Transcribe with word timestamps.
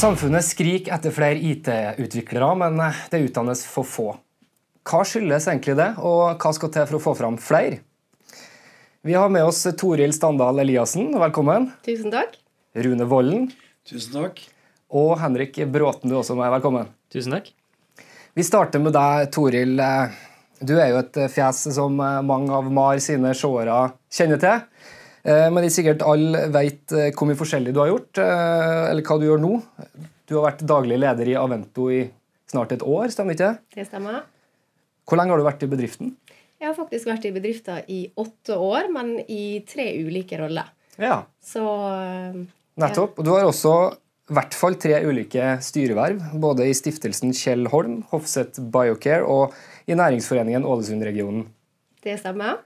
Samfunnet 0.00 0.46
skriker 0.46 0.94
etter 0.94 1.12
flere 1.12 1.36
IT-utviklere, 1.44 2.54
men 2.56 2.78
det 3.12 3.18
utdannes 3.20 3.66
for 3.68 3.84
få. 3.84 4.06
Hva 4.88 5.00
skyldes 5.04 5.44
egentlig 5.50 5.74
det, 5.76 5.90
og 6.00 6.40
hva 6.40 6.52
skal 6.56 6.70
til 6.72 6.86
for 6.88 6.96
å 6.96 7.00
få 7.04 7.12
fram 7.18 7.36
flere? 7.36 7.82
Vi 9.04 9.12
har 9.12 9.28
med 9.28 9.44
oss 9.44 9.60
Toril 9.76 10.14
Standal 10.16 10.62
Eliassen, 10.62 11.10
velkommen. 11.20 11.68
Tusen 11.84 12.14
takk. 12.14 12.38
Rune 12.80 13.04
Vollen. 13.10 13.50
Tusen 13.84 14.16
takk. 14.16 14.40
Og 14.88 15.18
Henrik 15.20 15.60
Bråten, 15.68 16.08
du 16.08 16.16
også 16.16 16.38
er 16.38 16.56
velkommen. 16.56 16.88
Tusen 17.12 17.36
takk. 17.36 17.52
Vi 18.32 18.46
starter 18.46 18.80
med 18.80 18.96
deg, 18.96 19.28
Toril. 19.36 19.76
Du 20.64 20.78
er 20.78 20.94
jo 20.94 21.02
et 21.02 21.24
fjes 21.34 21.66
som 21.76 22.00
mange 22.00 22.56
av 22.56 22.72
MAR 22.72 23.04
sine 23.04 23.36
seere 23.36 23.82
kjenner 24.08 24.40
til. 24.40 24.64
Men 25.24 25.64
ikke 25.66 25.74
sikkert 25.74 26.02
alle 26.08 26.46
vet 26.54 26.94
hvor 27.16 27.28
mye 27.28 27.36
forskjellig 27.36 27.74
du 27.76 27.80
har 27.82 27.90
gjort, 27.90 28.20
eller 28.22 29.02
hva 29.04 29.16
du 29.20 29.26
gjør 29.26 29.42
nå. 29.42 29.50
Du 30.24 30.36
har 30.38 30.46
vært 30.46 30.62
daglig 30.64 30.96
leder 31.02 31.28
i 31.28 31.36
Avento 31.36 31.90
i 31.92 32.00
snart 32.50 32.72
et 32.72 32.84
år, 32.86 33.10
stemmer 33.12 33.36
ikke 33.36 33.50
det? 33.50 33.76
Det 33.76 33.86
stemmer. 33.88 34.22
Hvor 35.04 35.18
lenge 35.20 35.34
har 35.34 35.42
du 35.42 35.46
vært 35.46 35.64
i 35.66 35.70
bedriften? 35.70 36.14
Jeg 36.60 36.68
har 36.68 36.76
faktisk 36.76 37.08
vært 37.08 37.24
i 37.28 37.32
bedriften 37.34 37.86
i 37.88 38.00
åtte 38.20 38.56
år, 38.60 38.88
men 38.92 39.14
i 39.32 39.60
tre 39.68 39.86
ulike 40.04 40.38
roller. 40.40 40.68
Ja, 41.00 41.22
Så 41.40 41.62
eh, 41.64 42.40
nettopp. 42.80 43.18
Og 43.18 43.26
du 43.26 43.30
har 43.32 43.46
også 43.48 43.74
i 44.30 44.34
hvert 44.36 44.54
fall 44.54 44.76
tre 44.78 45.00
ulike 45.02 45.56
styreverv, 45.64 46.20
både 46.42 46.68
i 46.70 46.74
stiftelsen 46.76 47.32
Kjell 47.34 47.64
Holm, 47.72 48.02
Hofseth 48.12 48.60
Biocare 48.72 49.24
og 49.26 49.56
i 49.90 49.96
Næringsforeningen 49.98 50.62
Ålesund-regionen. 50.68 51.48
det 52.04 52.18
stemmer. 52.20 52.60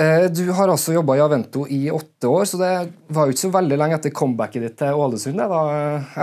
Eh, 0.00 0.26
Du 0.32 0.46
har 0.56 0.70
også 0.72 0.94
jobba 0.94 1.16
i 1.18 1.20
Avento 1.20 1.66
i 1.68 1.90
åtte 1.92 2.28
år, 2.30 2.46
så 2.48 2.56
det 2.60 2.70
var 3.12 3.26
jo 3.26 3.34
ikke 3.34 3.46
så 3.46 3.52
veldig 3.52 3.76
lenge 3.80 3.98
etter 3.98 4.14
comebacket 4.16 4.64
ditt 4.64 4.78
til 4.80 4.96
Ålesund, 4.96 5.36
det 5.40 5.48
da, 5.50 5.62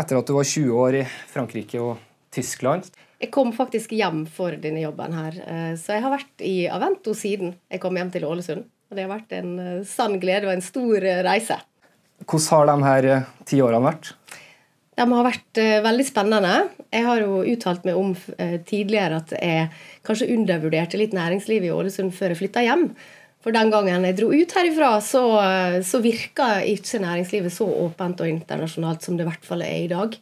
etter 0.01 0.17
at 0.17 0.29
du 0.29 0.33
var 0.37 0.47
20 0.47 0.79
år 0.85 0.97
i 1.01 1.03
Frankrike 1.33 1.81
og 1.83 1.99
Tyskland. 2.33 2.87
Jeg 3.21 3.31
kom 3.33 3.51
faktisk 3.53 3.93
hjem 3.97 4.25
for 4.29 4.57
denne 4.61 4.81
jobben 4.81 5.13
her. 5.13 5.37
eh, 5.45 5.75
Så 5.75 5.93
jeg 5.93 6.01
har 6.01 6.13
vært 6.13 6.41
i 6.41 6.67
Avento 6.69 7.13
siden 7.13 7.55
jeg 7.69 7.81
kom 7.81 7.95
hjem 7.95 8.11
til 8.11 8.25
Ålesund. 8.25 8.65
Og 8.89 8.95
det 8.95 9.03
har 9.03 9.17
vært 9.19 9.33
en 9.37 9.59
eh, 9.59 9.83
sann 9.83 10.19
glede 10.19 10.47
og 10.47 10.53
en 10.53 10.61
stor 10.61 11.01
reise. 11.25 11.57
Hvordan 12.25 12.81
har 12.83 13.01
de 13.01 13.07
her 13.13 13.25
ti 13.45 13.61
årene 13.61 13.83
vært? 13.93 14.13
De 14.97 15.05
har 15.05 15.23
vært 15.27 15.53
veldig 15.85 16.05
spennende. 16.07 16.69
Jeg 16.89 17.05
har 17.05 17.19
jo 17.21 17.43
uttalt 17.45 17.83
meg 17.85 17.95
om 17.95 18.15
tidligere 18.65 19.19
at 19.21 19.29
jeg 19.37 19.67
kanskje 20.01 20.31
undervurderte 20.33 20.97
litt 20.97 21.13
næringslivet 21.13 21.69
i 21.69 21.75
Ålesund 21.75 22.15
før 22.17 22.33
jeg 22.33 22.39
flytta 22.39 22.63
hjem. 22.65 22.87
For 23.47 23.55
den 23.55 23.69
gangen 23.71 24.03
jeg 24.03 24.17
dro 24.17 24.27
ut 24.35 24.53
herifra, 24.57 24.89
så, 24.99 25.21
så 25.79 26.01
virka 26.03 26.57
ikke 26.67 26.99
næringslivet 26.99 27.53
så 27.55 27.63
åpent 27.63 28.19
og 28.19 28.27
internasjonalt 28.27 29.05
som 29.07 29.15
det 29.15 29.23
i 29.23 29.27
hvert 29.29 29.47
fall 29.47 29.63
er 29.63 29.85
i 29.85 29.87
dag. 29.87 30.17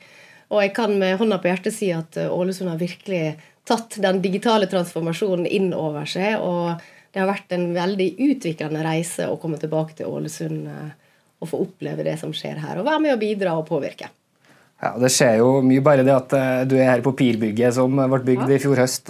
Og 0.54 0.62
jeg 0.62 0.76
kan 0.76 0.94
med 1.00 1.18
hånda 1.18 1.40
på 1.42 1.50
hjertet 1.50 1.74
si 1.74 1.90
at 1.90 2.20
eh, 2.22 2.30
Ålesund 2.30 2.70
har 2.70 2.78
virkelig 2.78 3.24
tatt 3.66 3.98
den 4.02 4.22
digitale 4.22 4.70
transformasjonen 4.70 5.48
inn 5.50 5.72
over 5.74 6.06
seg. 6.06 6.38
Og 6.38 6.78
det 7.10 7.24
har 7.24 7.32
vært 7.32 7.56
en 7.58 7.72
veldig 7.74 8.12
utviklende 8.28 8.86
reise 8.86 9.26
å 9.26 9.40
komme 9.42 9.58
tilbake 9.58 9.98
til 9.98 10.14
Ålesund 10.14 10.70
eh, 10.70 10.94
og 11.42 11.50
få 11.50 11.66
oppleve 11.66 12.06
det 12.06 12.20
som 12.22 12.30
skjer 12.30 12.62
her. 12.62 12.78
Og 12.78 12.86
være 12.86 13.08
med 13.08 13.16
og 13.18 13.26
bidra 13.26 13.58
og 13.58 13.66
påvirke. 13.72 14.14
Ja, 14.86 14.94
Det 15.02 15.10
skjer 15.10 15.40
jo 15.42 15.50
mye 15.66 15.82
bare 15.82 16.06
det 16.06 16.14
at 16.14 16.38
eh, 16.38 16.64
du 16.70 16.78
er 16.78 16.94
her 16.94 17.02
på 17.02 17.18
Pirbygget 17.18 17.80
som 17.82 17.98
ble 17.98 18.22
bygd 18.30 18.54
i 18.54 18.62
fjor 18.62 18.86
høst. 18.86 19.10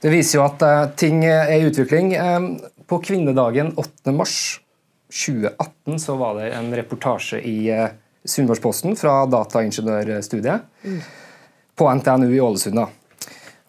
Det 0.00 0.14
viser 0.14 0.38
jo 0.38 0.46
at 0.46 0.62
ting 0.96 1.24
er 1.26 1.58
i 1.58 1.64
utvikling. 1.66 2.14
På 2.90 2.98
kvinnedagen 2.98 3.72
8. 3.78 4.12
mars 4.12 4.60
2018 5.24 6.00
så 6.02 6.16
var 6.18 6.40
det 6.40 6.48
en 6.58 6.72
reportasje 6.74 7.38
i 7.46 7.68
eh, 7.70 7.92
Sunnmørsposten 8.26 8.96
fra 8.98 9.20
dataingeniørstudiet 9.30 10.88
på 11.78 11.86
NTNU 11.94 12.34
i 12.34 12.40
Ålesund. 12.42 12.82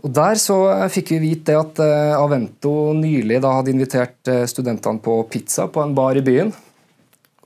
Og 0.01 0.09
Der 0.17 0.39
så 0.41 0.57
eh, 0.71 0.87
fikk 0.89 1.13
vi 1.13 1.21
vite 1.27 1.51
det 1.51 1.59
at 1.59 1.83
eh, 1.85 2.15
Avento 2.17 2.73
nylig 2.97 3.37
da 3.43 3.53
hadde 3.59 3.73
invitert 3.75 4.31
eh, 4.31 4.47
studentene 4.49 5.01
på 5.05 5.19
pizza 5.29 5.67
på 5.69 5.85
en 5.85 5.93
bar 5.97 6.17
i 6.17 6.25
byen. 6.25 6.49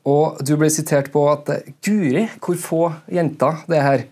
Og 0.07 0.39
du 0.47 0.55
ble 0.55 0.71
sitert 0.71 1.11
på 1.11 1.27
at 1.31 1.51
Guri, 1.83 2.27
hvor 2.39 2.59
få 2.61 2.83
jenter 3.11 3.65
det 3.67 3.81
er 3.81 3.87
her. 3.89 4.03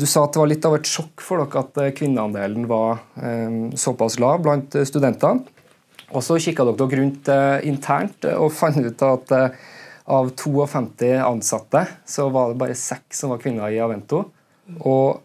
Du 0.00 0.04
sa 0.06 0.22
at 0.24 0.32
det 0.32 0.40
var 0.40 0.48
litt 0.48 0.64
av 0.64 0.76
et 0.78 0.88
sjokk 0.88 1.20
for 1.20 1.42
dere 1.42 1.60
at 1.60 1.96
kvinneandelen 1.98 2.64
var 2.70 3.02
såpass 3.76 4.16
lav 4.22 4.38
blant 4.46 4.78
studentene. 4.88 5.42
Og 6.14 6.22
så 6.22 6.36
kikka 6.38 6.66
dere 6.68 7.00
rundt 7.00 7.28
eh, 7.32 7.66
internt 7.66 8.26
eh, 8.28 8.38
og 8.38 8.52
fant 8.54 8.78
ut 8.78 9.02
at 9.02 9.32
eh, 9.34 9.64
av 10.06 10.30
52 10.38 11.08
ansatte 11.18 11.82
så 12.06 12.28
var 12.30 12.52
det 12.52 12.60
bare 12.60 12.76
seks 12.78 13.24
som 13.24 13.32
var 13.34 13.42
kvinner 13.42 13.72
i 13.74 13.80
Avento. 13.82 14.22
Og 14.86 15.22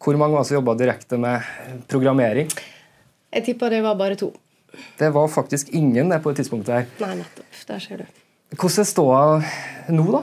hvor 0.00 0.18
mange 0.18 0.36
var 0.36 0.44
det 0.44 0.50
som 0.52 0.60
jobba 0.60 0.76
direkte 0.78 1.18
med 1.20 1.82
programmering? 1.90 2.46
Jeg 3.34 3.46
tipper 3.48 3.74
det 3.74 3.82
var 3.82 3.98
bare 3.98 4.18
to. 4.18 4.30
Det 4.98 5.10
var 5.12 5.26
faktisk 5.28 5.74
ingen 5.74 6.12
det 6.12 6.20
på 6.22 6.30
det 6.30 6.44
tidspunktet 6.44 6.76
her. 6.76 6.88
Nei, 7.02 7.16
nettopp. 7.24 7.60
Der 7.66 7.82
ser 7.82 8.02
du. 8.02 8.22
Hvordan 8.54 8.86
står 8.86 9.12
det 9.18 9.98
nå, 9.98 10.06
da? 10.14 10.22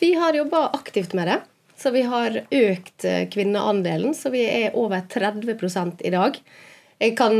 Vi 0.00 0.14
har 0.14 0.38
jobba 0.38 0.68
aktivt 0.78 1.14
med 1.18 1.26
det. 1.26 1.40
Så 1.80 1.90
vi 1.94 2.02
har 2.06 2.34
økt 2.44 3.06
kvinneandelen, 3.32 4.12
så 4.14 4.30
vi 4.30 4.42
er 4.44 4.74
over 4.76 5.00
30 5.10 6.04
i 6.04 6.10
dag. 6.12 6.36
Jeg 7.00 7.14
kan 7.16 7.38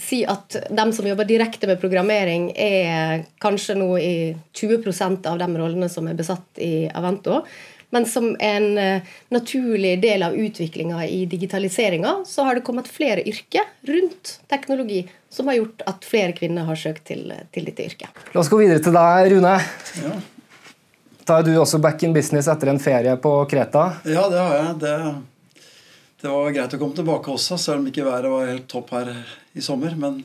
si 0.00 0.24
at 0.28 0.56
de 0.70 0.92
som 0.92 1.06
jobber 1.08 1.24
direkte 1.24 1.66
med 1.66 1.80
programmering, 1.80 2.50
er 2.52 3.24
kanskje 3.40 3.78
nå 3.78 3.88
i 3.98 4.16
20% 4.52 5.26
av 5.30 5.40
de 5.40 5.48
rollene 5.56 5.88
som 5.88 6.08
er 6.08 6.18
besatt 6.18 6.60
i 6.60 6.88
Avento. 6.92 7.42
Men 7.94 8.06
som 8.06 8.32
en 8.42 8.78
eh, 8.78 9.02
naturlig 9.32 9.94
del 10.02 10.24
av 10.26 10.34
utviklinga 10.34 11.06
i 11.06 11.22
digitaliseringa, 11.30 12.16
så 12.26 12.44
har 12.44 12.58
det 12.58 12.64
kommet 12.66 12.88
flere 12.90 13.22
yrker 13.28 13.62
rundt 13.88 14.40
teknologi 14.50 15.04
som 15.30 15.48
har 15.48 15.60
gjort 15.60 15.84
at 15.86 16.04
flere 16.04 16.34
kvinner 16.36 16.66
har 16.66 16.76
søkt 16.76 17.06
til, 17.12 17.30
til 17.54 17.68
dette 17.68 17.86
yrket. 17.86 18.24
La 18.34 18.42
oss 18.42 18.50
gå 18.52 18.58
videre 18.60 18.82
til 18.82 18.96
deg, 18.96 19.30
Rune. 19.32 19.54
Ja. 20.02 20.16
Da 21.26 21.38
er 21.40 21.46
du 21.46 21.54
også 21.58 21.78
back 21.82 22.02
in 22.06 22.12
business 22.14 22.50
etter 22.50 22.70
en 22.70 22.82
ferie 22.82 23.16
på 23.22 23.32
Kreta. 23.50 23.86
Ja, 24.04 24.26
det 24.30 24.42
har 24.42 24.54
jeg. 24.58 24.76
Det, 24.82 24.92
det 26.22 26.30
var 26.32 26.50
greit 26.54 26.74
å 26.74 26.78
komme 26.80 26.96
tilbake 26.96 27.30
også, 27.32 27.58
selv 27.60 27.82
om 27.82 27.86
ikke 27.90 28.04
været 28.06 28.30
var 28.32 28.46
helt 28.48 28.66
topp 28.72 28.90
her 28.96 29.10
i 29.54 29.60
sommer. 29.64 29.92
Men 30.00 30.22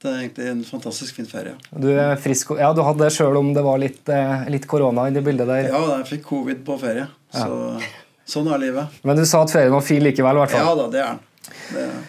det 0.00 0.10
er 0.10 0.16
egentlig 0.22 0.48
en 0.50 0.64
fantastisk 0.68 1.14
fin 1.16 1.26
ferie. 1.28 1.54
Du 1.72 1.88
er 1.92 2.16
frisk. 2.20 2.50
Ja, 2.60 2.72
du 2.76 2.82
hadde 2.84 3.04
det 3.04 3.12
sjøl 3.16 3.36
om 3.40 3.52
det 3.56 3.62
var 3.64 3.78
litt, 3.80 4.02
eh, 4.08 4.48
litt 4.52 4.66
korona 4.68 5.06
i 5.08 5.14
det 5.16 5.22
bildet 5.24 5.46
der. 5.48 5.68
Ja, 5.72 5.82
jeg 5.98 6.08
fikk 6.10 6.24
covid 6.28 6.64
på 6.66 6.78
ferie. 6.80 7.06
Så 7.32 7.80
sånn 8.28 8.48
er 8.52 8.58
livet. 8.58 8.98
Men 9.04 9.16
du 9.16 9.24
sa 9.28 9.42
at 9.44 9.52
ferien 9.52 9.72
var 9.72 9.84
fin 9.84 10.02
likevel, 10.04 10.40
Hvertfall. 10.42 10.64
hvert 10.64 10.68
Ja 10.68 10.74
da, 10.74 10.90
det 10.90 11.00
er 11.04 11.86
den. 11.88 12.02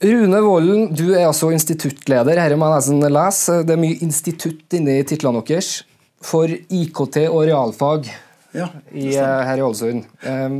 Rune 0.00 0.38
Vollen, 0.40 0.94
du 0.96 1.10
er 1.12 1.26
altså 1.28 1.50
instituttleder. 1.52 2.38
Her 2.40 2.54
må 2.56 2.68
jeg 2.70 2.78
nesten 2.78 3.12
lese. 3.12 3.58
Det 3.68 3.74
er 3.76 3.80
mye 3.82 3.98
institutt 4.00 4.76
inni 4.78 4.96
titlene 5.04 5.42
deres. 5.44 5.82
for 6.22 6.44
IKT 6.48 7.16
og 7.30 7.46
realfag 7.48 8.04
Ja, 8.52 8.66
i, 8.92 9.14
eh, 9.16 9.44
her 9.46 9.56
i 9.56 9.62
Ålesund. 9.64 10.04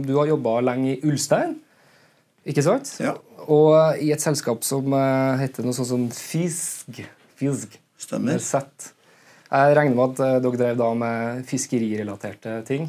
Du 0.07 0.15
har 0.17 0.27
jobba 0.27 0.61
lenge 0.63 0.95
i 0.95 1.01
Ulstein, 1.05 1.57
ikke 2.49 2.65
sant? 2.65 2.95
Ja. 3.03 3.17
Og 3.51 4.01
i 4.01 4.13
et 4.15 4.23
selskap 4.23 4.65
som 4.67 4.95
eh, 4.97 5.43
heter 5.43 5.67
noe 5.67 5.77
sånt 5.77 5.91
som 5.91 6.07
Fisg. 6.15 7.03
Fisg. 7.41 7.77
Stemmer. 8.01 8.41
Sett. 8.41 8.91
Z. 8.91 8.95
Jeg 9.51 9.75
regner 9.77 9.97
med 9.99 10.13
at 10.15 10.23
eh, 10.25 10.39
dere 10.45 10.61
drev 10.61 10.79
da 10.79 10.91
med 10.95 11.43
fiskerirelaterte 11.49 12.61
ting. 12.69 12.87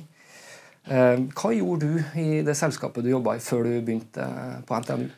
Eh, 0.85 1.17
Hva 1.33 1.51
gjorde 1.55 1.89
du 1.89 2.21
i 2.21 2.43
det 2.45 2.55
selskapet 2.57 3.05
du 3.05 3.11
jobba 3.13 3.37
i 3.37 3.43
før 3.43 3.65
du 3.65 3.73
begynte 3.81 4.27
på 4.67 4.79
NTNU? 4.83 5.09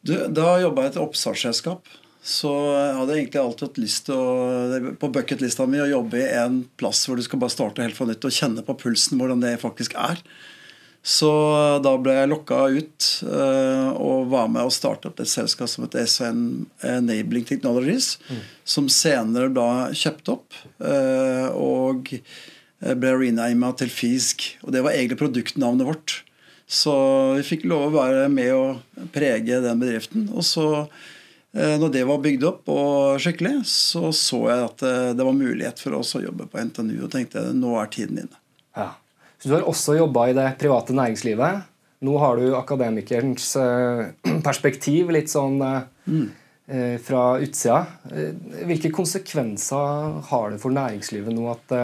Du, 0.00 0.14
da 0.32 0.54
jobba 0.62 0.86
jeg 0.86 0.92
i 0.92 0.94
et 0.94 1.02
oppstartsselskap. 1.02 1.90
Så 2.20 2.50
jeg 2.52 2.96
hadde 2.98 3.14
egentlig 3.16 3.40
alltid 3.40 3.66
hatt 3.66 3.78
lyst 3.80 4.06
til 4.10 4.18
å, 4.20 4.80
på 5.00 5.08
bucketlista 5.12 5.64
mi 5.68 5.80
å 5.80 5.88
jobbe 5.88 6.20
i 6.20 6.26
en 6.36 6.58
plass 6.80 7.06
hvor 7.08 7.16
du 7.16 7.24
skal 7.24 7.40
bare 7.40 7.54
starte 7.54 7.84
helt 7.84 7.96
fra 7.96 8.04
nytt 8.08 8.26
og 8.28 8.34
kjenne 8.36 8.64
på 8.64 8.76
pulsen 8.82 9.20
hvordan 9.20 9.40
det 9.40 9.54
faktisk 9.62 9.96
er. 9.96 10.20
Så 11.02 11.30
da 11.80 11.94
ble 11.96 12.12
jeg 12.12 12.28
lokka 12.28 12.58
ut 12.76 13.06
uh, 13.24 13.96
og 13.96 14.28
var 14.34 14.50
med 14.52 14.68
å 14.68 14.72
starte 14.72 15.08
opp 15.08 15.22
et 15.22 15.30
selskap 15.32 15.70
som 15.72 15.86
het 15.86 15.96
SN 15.96 16.42
Enabling 16.84 17.46
Technologies, 17.48 18.18
som 18.68 18.88
senere 18.92 19.48
da 19.56 19.88
kjøpte 19.96 20.34
opp 20.36 20.58
uh, 20.84 21.48
og 21.56 22.12
ble 22.80 23.14
renama 23.16 23.72
til 23.80 23.92
Fisk. 23.92 24.44
Og 24.64 24.76
det 24.76 24.84
var 24.84 24.96
egentlig 24.96 25.22
produktnavnet 25.22 25.88
vårt. 25.88 26.18
Så 26.70 26.92
vi 27.38 27.48
fikk 27.48 27.64
lov 27.68 27.88
å 27.88 27.96
være 27.96 28.28
med 28.32 28.52
og 28.54 29.08
prege 29.14 29.58
den 29.64 29.80
bedriften. 29.80 30.28
Og 30.36 30.44
så, 30.44 30.68
uh, 30.84 31.76
når 31.80 31.96
det 31.96 32.06
var 32.12 32.24
bygd 32.28 32.48
opp 32.52 32.68
og 32.76 33.20
skikkelig, 33.24 33.62
så 33.72 34.12
så 34.12 34.44
jeg 34.52 34.68
at 34.68 34.90
det 35.16 35.24
var 35.24 35.36
mulighet 35.36 35.80
for 35.80 35.96
oss 35.96 36.12
å 36.12 36.26
jobbe 36.28 36.44
på 36.52 36.60
NTNU, 36.60 36.98
og 37.06 37.14
tenkte 37.16 37.48
nå 37.56 37.78
er 37.80 37.88
tiden 37.96 38.26
inne. 38.26 38.44
Ja. 38.76 38.92
Så 39.40 39.48
du 39.48 39.54
har 39.56 39.64
også 39.64 39.96
jobba 39.96 40.26
i 40.28 40.36
det 40.36 40.50
private 40.60 40.92
næringslivet. 40.92 41.62
Nå 42.04 42.16
har 42.20 42.36
du 42.36 42.54
akademikerens 42.56 43.54
eh, 43.60 44.04
perspektiv 44.46 45.12
litt 45.12 45.32
sånn 45.32 45.58
eh, 45.64 45.80
eh, 46.68 46.94
fra 47.00 47.24
utsida. 47.40 47.80
Hvilke 48.68 48.92
konsekvenser 48.92 50.20
har 50.28 50.52
det 50.52 50.60
for 50.62 50.76
næringslivet 50.76 51.36
nå 51.36 51.48
at, 51.52 51.74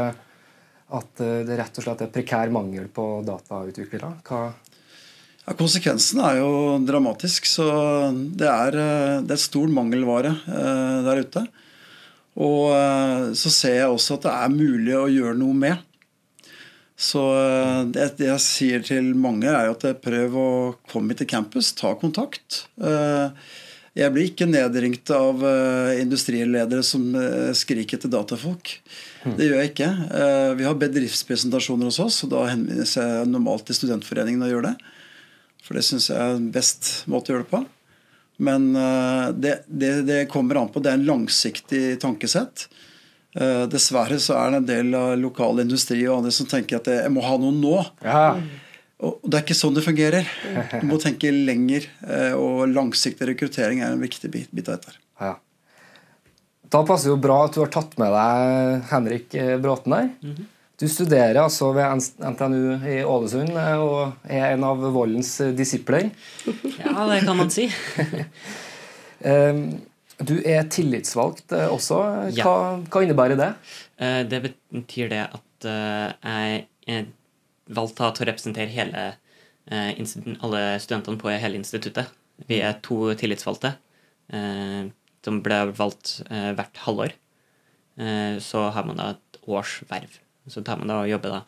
at 1.00 1.24
det 1.48 1.58
rett 1.60 1.80
og 1.80 1.88
slett 1.88 2.04
er 2.04 2.12
prekær 2.12 2.52
mangel 2.52 2.88
på 2.92 3.08
datautviklere? 3.26 4.14
Hva 4.28 4.46
Ja, 5.46 5.54
konsekvensen 5.54 6.20
er 6.26 6.40
jo 6.40 6.52
dramatisk. 6.82 7.46
Så 7.46 7.66
det 8.12 8.48
er, 8.50 8.80
det 9.24 9.36
er 9.36 9.44
stor 9.44 9.70
mangelvare 9.70 10.32
der 11.06 11.20
ute. 11.22 11.44
Og 12.36 12.72
så 13.38 13.52
ser 13.54 13.76
jeg 13.78 13.92
også 13.92 14.18
at 14.18 14.26
det 14.26 14.32
er 14.34 14.56
mulig 14.56 14.96
å 14.98 15.06
gjøre 15.06 15.38
noe 15.38 15.54
med. 15.56 15.85
Så 16.96 17.20
eh, 17.36 17.82
det, 17.92 18.06
det 18.18 18.30
jeg 18.30 18.40
sier 18.44 18.84
til 18.86 19.10
mange, 19.20 19.50
er 19.52 19.68
jo 19.68 19.74
at 19.76 19.84
jeg 19.84 19.98
prøv 20.04 20.36
å 20.40 20.48
komme 20.88 21.16
til 21.18 21.28
campus, 21.28 21.74
ta 21.76 21.92
kontakt. 22.00 22.62
Eh, 22.80 23.28
Jeg 23.96 24.12
blir 24.12 24.26
ikke 24.28 24.44
nedringt 24.48 25.08
av 25.16 25.40
eh, 25.44 26.00
industriledere 26.02 26.82
som 26.84 27.04
eh, 27.16 27.52
skriker 27.56 28.00
til 28.00 28.12
datafolk. 28.12 28.74
Det 29.26 29.46
gjør 29.48 29.60
jeg 29.62 29.70
ikke. 29.74 29.88
Eh, 30.20 30.50
Vi 30.58 30.66
har 30.68 30.76
bedriftspresentasjoner 30.80 31.88
hos 31.88 32.00
oss, 32.04 32.18
og 32.26 32.32
da 32.34 32.42
henviser 32.50 33.08
jeg 33.20 33.30
normalt 33.32 33.64
til 33.68 33.78
studentforeningen 33.80 34.44
og 34.44 34.52
gjør 34.52 34.66
det. 34.70 34.74
For 35.64 35.76
det 35.76 35.84
syns 35.88 36.10
jeg 36.12 36.16
er 36.20 36.36
en 36.36 36.50
best 36.54 36.90
måte 37.10 37.32
å 37.32 37.36
gjøre 37.36 37.44
det 37.46 37.52
på. 37.54 37.62
Men 38.48 38.68
eh, 38.76 39.28
det, 39.36 39.54
det, 39.68 39.92
det 40.08 40.20
kommer 40.32 40.60
an 40.60 40.68
på. 40.72 40.80
Det 40.84 40.92
er 40.92 41.00
en 41.00 41.08
langsiktig 41.08 41.84
tankesett. 42.04 42.66
Eh, 43.36 43.64
Dessverre 43.70 44.18
så 44.22 44.36
er 44.40 44.54
det 44.54 44.60
en 44.62 44.68
del 44.70 44.94
av 44.96 45.16
lokal 45.20 45.60
industri 45.64 46.00
og 46.06 46.20
andre 46.20 46.32
som 46.34 46.48
tenker 46.48 46.80
at 46.80 46.88
jeg 46.88 47.12
må 47.12 47.24
ha 47.26 47.36
noe 47.40 47.54
nå. 47.54 47.74
Ja. 48.04 48.28
Og 49.04 49.20
det 49.28 49.38
er 49.38 49.44
ikke 49.44 49.58
sånn 49.58 49.76
det 49.76 49.84
fungerer. 49.84 50.28
Du 50.80 50.86
må 50.88 50.96
tenke 51.02 51.28
lenger, 51.34 51.84
eh, 52.08 52.32
og 52.32 52.64
langsiktig 52.72 53.28
rekruttering 53.28 53.82
er 53.84 53.92
en 53.92 54.00
viktig 54.00 54.30
bit, 54.32 54.52
bit 54.56 54.70
av 54.72 54.78
dette. 54.80 54.96
Ja. 55.20 55.34
Da 56.72 56.82
passer 56.86 57.10
det 57.10 57.14
jo 57.14 57.22
bra 57.22 57.42
at 57.44 57.54
du 57.54 57.60
har 57.62 57.70
tatt 57.72 57.92
med 58.00 58.14
deg 58.16 58.86
Henrik 58.90 59.34
eh, 59.38 59.56
Bråten 59.62 59.94
der. 59.94 60.46
Du 60.76 60.84
studerer 60.92 61.38
altså 61.40 61.70
ved 61.72 62.02
NTNU 62.20 62.88
i 62.88 62.96
Ålesund 63.06 63.52
eh, 63.56 63.80
og 63.80 64.28
er 64.28 64.50
en 64.50 64.64
av 64.66 64.82
voldens 64.92 65.30
eh, 65.44 65.54
disipler. 65.56 66.10
Ja, 66.82 67.06
det 67.12 67.22
kan 67.26 67.36
man 67.42 67.52
si. 67.52 67.68
Eh, 69.26 69.58
Du 70.18 70.36
er 70.48 70.64
tillitsvalgt 70.72 71.52
også. 71.52 71.98
også. 71.98 71.98
Ja. 72.36 72.44
Hva, 72.46 72.80
hva 72.88 73.02
innebærer 73.04 73.36
det? 73.40 73.50
Eh, 74.00 74.22
Det 74.30 74.40
betyr 74.46 75.10
det 75.12 75.22
at 75.28 75.66
eh, 75.68 76.12
jeg 76.24 76.66
er 76.88 77.06
valgt 77.76 77.96
til 77.98 78.24
å 78.24 78.28
representere 78.30 78.72
hele, 78.72 79.06
eh, 79.68 79.90
alle 80.40 80.62
studentene 80.80 81.18
på 81.20 81.32
hele 81.34 81.58
instituttet. 81.60 82.08
Vi 82.48 82.60
er 82.64 82.78
to 82.84 83.12
tillitsvalgte 83.18 83.74
eh, 84.32 84.88
som 85.26 85.42
ble 85.42 85.60
valgt 85.76 86.20
eh, 86.30 86.52
hvert 86.56 86.76
halvår. 86.86 87.12
Eh, 87.98 88.38
Så 88.40 88.70
har 88.72 88.84
man 88.88 88.96
da 89.00 89.10
et 89.16 89.40
års 89.46 89.80
verv. 89.90 90.20
Så 90.48 90.62
tar 90.64 90.78
man 90.78 90.88
da 90.88 91.00
og 91.02 91.10
jobber 91.10 91.32
da 91.36 91.42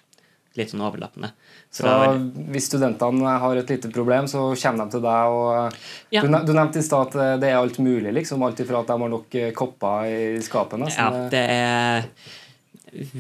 litt 0.58 0.72
sånn 0.72 0.82
overlappende. 0.84 1.30
Så 1.72 1.84
Fra- 1.86 2.16
Hvis 2.52 2.66
studentene 2.70 3.36
har 3.42 3.56
et 3.60 3.70
lite 3.70 3.90
problem, 3.94 4.26
så 4.30 4.48
kommer 4.58 4.84
de 4.84 4.96
til 4.96 5.04
deg. 5.06 5.36
og 5.38 5.78
Ja. 6.14 6.22
du, 6.22 6.28
du 6.46 6.52
nevnte 6.52 6.78
i 6.82 6.86
stad 6.86 7.08
at 7.08 7.14
eh, 7.16 7.36
det 7.42 7.48
er 7.52 7.56
alt 7.60 7.78
mulig. 7.78 8.12
liksom, 8.18 8.42
Alt 8.44 8.60
ifra 8.64 8.80
at 8.82 8.90
de 8.90 8.98
har 9.00 9.08
nok 9.14 9.34
eh, 9.34 9.52
kopper 9.56 10.08
i 10.10 10.42
skapet. 10.44 10.84
Ja, 10.96 11.08
det 11.30 11.44
er 11.48 12.08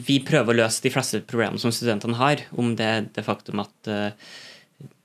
Vi 0.04 0.18
prøver 0.24 0.54
å 0.54 0.60
løse 0.64 0.80
de 0.82 0.90
fleste 0.90 1.20
problemene 1.28 1.60
som 1.60 1.70
studentene 1.74 2.16
har, 2.16 2.40
om 2.56 2.70
det 2.76 2.86
er 2.86 3.08
det 3.12 3.24
faktum 3.26 3.60
at 3.60 3.88
eh, 3.92 4.12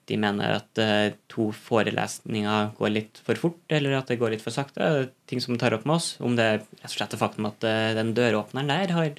de 0.07 0.17
mener 0.19 0.55
at 0.57 0.79
eh, 0.83 1.13
to 1.31 1.49
forelesninger 1.51 2.71
går 2.77 2.91
litt 2.91 3.19
for 3.23 3.35
fort, 3.39 3.59
eller 3.71 3.97
at 3.99 4.07
det 4.11 4.17
går 4.19 4.33
litt 4.35 4.43
for 4.43 4.51
sakte. 4.55 5.09
Ting 5.27 5.39
som 5.43 5.57
tar 5.59 5.75
opp 5.75 5.85
med 5.87 5.95
oss. 5.95 6.09
Om 6.23 6.35
det 6.39 6.43
er 6.47 6.63
det 6.83 7.19
faktum 7.19 7.47
at 7.51 7.63
eh, 7.67 7.91
den 7.95 8.13
døråpneren 8.15 8.67
der 8.71 8.91
har 8.95 9.11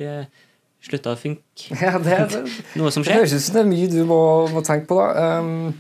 slutta 0.85 1.15
å 1.15 1.21
funke. 1.21 1.71
Ja, 1.85 1.99
det, 2.03 2.21
det, 2.33 2.45
Noe 2.81 2.93
som 2.95 3.05
skjer. 3.05 3.15
det 3.15 3.25
høres 3.25 3.37
ut 3.37 3.47
som 3.47 3.59
det 3.59 3.65
er 3.65 3.73
mye 3.73 3.91
du 3.93 4.01
må, 4.09 4.21
må 4.53 4.65
tenke 4.67 4.89
på. 4.91 5.01
da. 5.01 5.41
Um, 5.41 5.75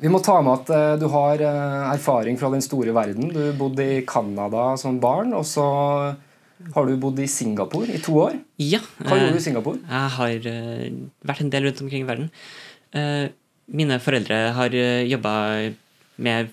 vi 0.00 0.08
må 0.08 0.22
ta 0.24 0.38
med 0.40 0.62
at 0.62 0.72
uh, 0.72 0.94
du 1.00 1.06
har 1.12 1.42
uh, 1.44 1.90
erfaring 1.92 2.38
fra 2.40 2.48
den 2.52 2.64
store 2.64 2.94
verden. 2.96 3.32
Du 3.34 3.42
bodde 3.58 3.84
i 3.84 4.00
Canada 4.08 4.72
som 4.80 5.00
barn, 5.02 5.34
og 5.36 5.44
så 5.48 5.66
har 6.74 6.88
du 6.88 6.96
bodd 7.00 7.20
i 7.20 7.28
Singapore 7.28 7.88
i 7.92 8.00
to 8.04 8.16
år. 8.20 8.38
Ja. 8.60 8.80
Hva 9.00 9.16
eh, 9.16 9.22
gjorde 9.22 9.36
du 9.36 9.40
i 9.40 9.44
Singapore? 9.44 9.80
Jeg 9.84 10.14
har 10.16 10.48
eh, 10.50 10.88
vært 11.28 11.44
en 11.44 11.52
del 11.52 11.68
rundt 11.68 11.84
omkring 11.84 12.04
i 12.04 12.08
verden. 12.08 12.32
Eh, 12.96 13.28
mine 13.70 14.00
foreldre 14.02 14.38
har 14.56 14.74
uh, 14.74 15.02
jobba 15.06 15.32
med 16.20 16.50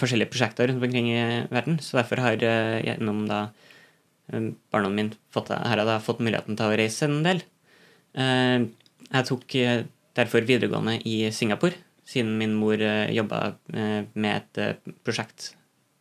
forskjellige 0.00 0.30
prosjekter 0.32 0.70
rundt 0.70 0.82
omkring 0.82 1.10
i 1.12 1.22
verden, 1.52 1.78
så 1.84 2.00
derfor 2.00 2.22
har 2.24 2.40
uh, 2.40 2.78
gjennom 2.80 3.26
da 3.28 3.42
eh, 3.44 3.65
barna 4.72 4.90
mine 4.90 5.14
fått, 5.32 5.50
hadde 5.54 5.84
jeg 5.86 6.04
fått 6.06 6.22
muligheten 6.24 6.56
til 6.58 6.66
å 6.72 6.76
reise 6.78 7.06
en 7.08 7.20
del. 7.26 7.42
Eh, 8.16 8.66
jeg 9.12 9.28
tok 9.28 9.54
eh, 9.60 9.84
derfor 10.18 10.46
videregående 10.48 10.96
i 11.06 11.18
Singapore, 11.34 11.76
siden 12.06 12.36
min 12.38 12.54
mor 12.58 12.78
jobba 12.78 13.40
med 13.72 14.30
et 14.32 14.62
eh, 14.62 14.94
prosjekt 15.06 15.52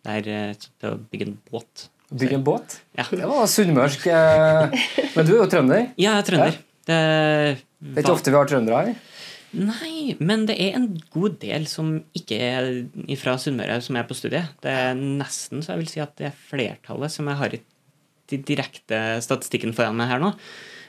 der 0.05 0.21
til 0.61 0.91
å 0.91 0.95
bygge 1.11 1.27
en 1.31 1.37
båt. 1.51 1.87
Bygge 2.13 2.37
en 2.37 2.43
båt? 2.45 2.79
Ja. 2.97 3.07
Det 3.09 3.25
var 3.25 3.47
sunnmørsk. 3.49 4.05
eh, 4.13 4.75
Men 5.15 5.25
du 5.25 5.33
er 5.35 5.41
jo 5.43 5.49
trønder. 5.49 5.87
Ja, 5.97 6.15
jeg 6.15 6.21
er 6.21 6.27
trønder. 6.29 6.59
Det 6.85 6.99
Det 7.81 7.97
er 7.97 8.03
ikke 8.05 8.13
ofte 8.13 8.31
vi 8.33 8.37
har 8.37 8.49
trøndere 8.49 8.81
her. 8.85 8.95
Nei, 9.55 10.15
men 10.19 10.43
det 10.49 10.57
er 10.59 10.73
en 10.75 10.89
god 11.13 11.37
del 11.39 11.63
som 11.71 11.93
ikke 12.17 12.37
er 12.43 13.15
fra 13.21 13.37
Sunnmøre, 13.39 13.77
som 13.81 13.95
er 13.95 14.03
på 14.09 14.17
studiet. 14.17 14.49
Det 14.61 14.67
er 14.73 14.97
nesten 14.99 15.61
så 15.63 15.71
jeg 15.73 15.81
vil 15.81 15.91
si 15.93 16.01
at 16.03 16.11
det 16.19 16.27
er 16.27 16.39
flertallet 16.49 17.13
som 17.13 17.29
jeg 17.31 17.39
har 17.39 17.53
i 17.55 17.59
de 17.61 17.63
direkte 18.29 19.21
statistikken 19.23 19.75
foran 19.75 19.97
meg 19.99 20.09
her 20.11 20.23
nå. 20.23 20.33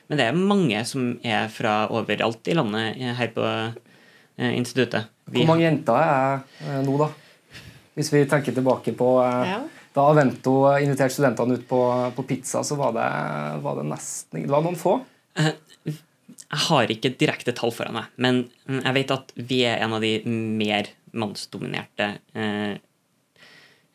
Men 0.07 0.21
det 0.21 0.27
er 0.29 0.39
mange 0.39 0.83
som 0.87 1.17
er 1.27 1.49
fra 1.53 1.87
overalt 1.95 2.47
i 2.49 2.55
landet 2.55 3.01
her 3.19 3.33
på 3.35 3.47
eh, 3.47 4.53
instituttet. 4.55 5.11
Vi 5.27 5.43
Hvor 5.43 5.55
mange 5.55 5.67
jenter 5.67 5.99
er 5.99 6.45
eh, 6.63 6.83
nå, 6.87 6.95
da? 7.01 7.11
Hvis 7.97 8.13
vi 8.13 8.23
tenker 8.31 8.55
tilbake 8.55 8.95
på 8.97 9.17
eh, 9.25 9.57
Ja. 9.57 9.65
Da 9.97 10.11
Avento 10.13 10.67
inviterte 10.77 11.15
studentene 11.15 11.57
ut 11.57 11.63
på, 11.65 11.79
på 12.13 12.23
pizza, 12.29 12.61
så 12.61 12.77
var 12.77 12.91
det, 12.93 13.07
var 13.65 13.79
det 13.79 13.87
nesten 13.89 14.43
Det 14.43 14.51
var 14.53 14.61
noen 14.61 14.77
få. 14.77 14.99
Jeg 15.41 16.61
har 16.67 16.93
ikke 16.93 17.15
direkte 17.17 17.55
tall 17.57 17.73
foran 17.73 17.97
meg, 17.97 18.11
men 18.21 18.43
mm, 18.69 18.83
jeg 18.83 18.97
vet 18.99 19.15
at 19.15 19.33
vi 19.41 19.63
er 19.65 19.81
en 19.81 19.97
av 19.97 20.05
de 20.05 20.13
mer 20.29 20.91
mannsdominerte 21.17 22.11
eh, 22.37 22.77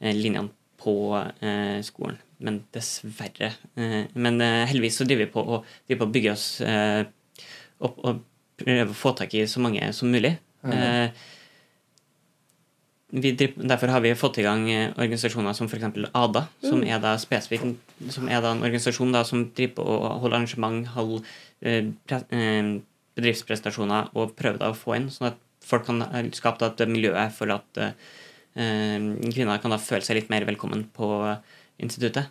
linjene 0.02 0.50
på 0.82 0.96
eh, 1.22 1.78
skolen. 1.86 2.18
Men 2.42 2.62
dessverre. 2.74 3.52
Eh, 3.78 4.08
men 4.14 4.42
eh, 4.42 4.64
heldigvis 4.70 5.02
så 5.02 5.08
driver 5.08 5.28
vi 5.28 5.34
på 5.34 5.44
å, 5.44 5.60
på 5.66 6.08
å 6.08 6.14
bygge 6.16 6.32
oss 6.34 6.46
eh, 6.66 7.04
opp 7.82 8.00
og 8.02 8.24
prøve 8.62 8.90
å 8.90 8.98
få 8.98 9.14
tak 9.18 9.36
i 9.38 9.46
så 9.50 9.62
mange 9.64 9.92
som 9.98 10.10
mulig. 10.14 10.36
Mm. 10.62 11.10
vi 13.18 13.32
driver, 13.34 13.64
derfor 13.72 13.90
har 13.90 14.04
vi 14.04 14.12
fått 14.14 14.38
i 14.38 14.44
gang 14.46 14.68
organisasjoner 14.70 15.56
som 15.58 15.66
f.eks. 15.66 15.88
ADA, 16.14 16.44
som 16.62 16.84
er 16.86 17.00
da 17.02 17.16
spesifikt 17.18 17.96
som 18.14 18.30
er 18.30 18.44
da 18.46 18.52
en 18.54 18.62
organisasjon 18.62 19.16
da 19.16 19.24
som 19.26 19.48
driver 19.58 19.80
på 19.80 19.86
å 19.90 20.12
holde 20.22 20.38
arrangement, 20.38 20.86
holde 20.94 21.24
pre- 22.06 22.22
bedriftsprestasjoner 23.18 24.14
og 24.14 24.36
prøver 24.38 24.62
da 24.62 24.70
å 24.70 24.78
få 24.78 25.00
inn, 25.00 25.10
sånn 25.10 25.32
at 25.32 25.42
folk 25.66 25.90
kan 25.90 26.06
skape 26.38 26.70
et 26.70 26.86
miljø 26.94 27.16
for 27.34 27.58
at 27.58 27.82
kvinner 28.54 29.66
kan 29.66 29.74
da 29.74 29.82
føle 29.82 30.06
seg 30.06 30.22
litt 30.22 30.30
mer 30.30 30.46
velkommen 30.46 30.86
på 30.94 31.10
instituttet. 31.82 32.30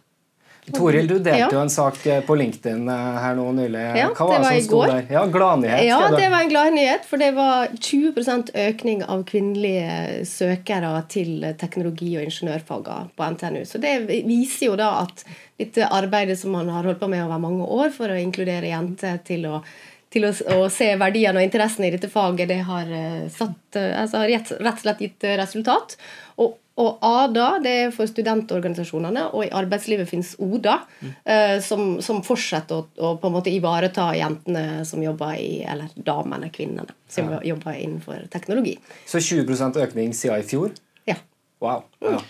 Toril, 0.76 1.06
du 1.08 1.14
delte 1.18 1.38
Ja. 1.38 1.48
jo 1.50 1.58
en 1.58 1.70
sak 1.72 2.06
eh, 2.06 2.20
på 2.20 2.34
LinkedIn 2.36 2.88
eh, 2.88 3.18
her 3.24 3.34
nå 3.34 3.46
nylig. 3.56 3.80
Ja, 3.96 4.10
Hva 4.14 4.26
det 4.28 4.36
var 4.36 4.42
var 4.44 4.52
det 4.52 4.62
som 4.62 4.68
sto 4.68 4.80
der? 4.86 5.06
Ja, 5.10 5.22
Gladnyhet. 5.26 5.84
Ja, 5.88 6.00
det 6.12 6.28
var 6.30 6.44
en 6.44 6.52
gladnyhet, 6.52 7.06
for 7.08 7.16
det 7.22 7.30
var 7.34 7.72
20% 7.74 8.52
økning 8.54 9.02
av 9.02 9.24
kvinnelige 9.24 10.26
søkere 10.28 10.92
til 11.08 11.46
teknologi- 11.58 12.16
og 12.20 12.26
ingeniørfagene 12.28 13.10
på 13.16 13.30
NTNU. 13.34 13.62
Så 13.66 13.80
det 13.82 13.96
viser 14.28 14.66
jo 14.68 14.76
da 14.78 14.90
at 15.02 15.24
dette 15.58 15.88
arbeidet 15.88 16.38
som 16.38 16.52
man 16.54 16.68
har 16.68 16.84
holdt 16.86 17.00
på 17.00 17.08
med 17.08 17.24
over 17.24 17.40
mange 17.40 17.64
år 17.66 17.90
for 17.96 18.12
å 18.12 18.20
inkludere 18.20 18.70
jenter 18.70 19.18
til 19.26 19.48
å 19.50 19.62
til 20.10 20.24
å, 20.26 20.32
å 20.58 20.64
se 20.74 20.88
verdiene 20.98 21.38
og 21.38 21.44
interessen 21.46 21.84
i 21.86 21.90
dette 21.94 22.08
faget, 22.10 22.48
det 22.50 22.56
har, 22.66 22.88
eh, 22.90 23.28
satt, 23.30 23.76
altså, 23.78 24.18
har 24.18 24.26
rett, 24.32 24.48
rett 24.58 24.80
og 24.80 24.82
slett 24.82 25.02
gitt 25.04 25.26
resultat. 25.38 25.94
Og, 26.42 26.56
og 26.80 27.04
ADA 27.04 27.46
det 27.64 27.72
er 27.84 27.94
for 27.94 28.08
studentorganisasjonene, 28.10 29.26
og 29.36 29.46
i 29.46 29.52
arbeidslivet 29.60 30.08
finnes 30.08 30.32
ODA, 30.42 30.78
eh, 31.24 31.56
som, 31.64 31.98
som 32.04 32.22
fortsetter 32.26 32.80
å, 32.80 32.86
å 32.96 33.14
på 33.20 33.30
en 33.30 33.36
måte 33.36 33.52
ivareta 33.52 34.10
jentene 34.16 34.84
som 34.88 35.02
jobber 35.04 35.36
i 35.38 35.62
Eller 35.68 35.92
damene, 35.94 36.50
kvinnene, 36.54 36.96
som 37.10 37.32
jobber 37.44 37.78
innenfor 37.78 38.26
teknologi. 38.32 38.76
Så 39.06 39.22
20 39.22 39.80
økning 39.84 40.14
siden 40.16 40.40
i 40.40 40.46
fjor? 40.46 40.72
Ja. 41.08 41.18
Wow. 41.60 41.84
Ja. 42.04 42.20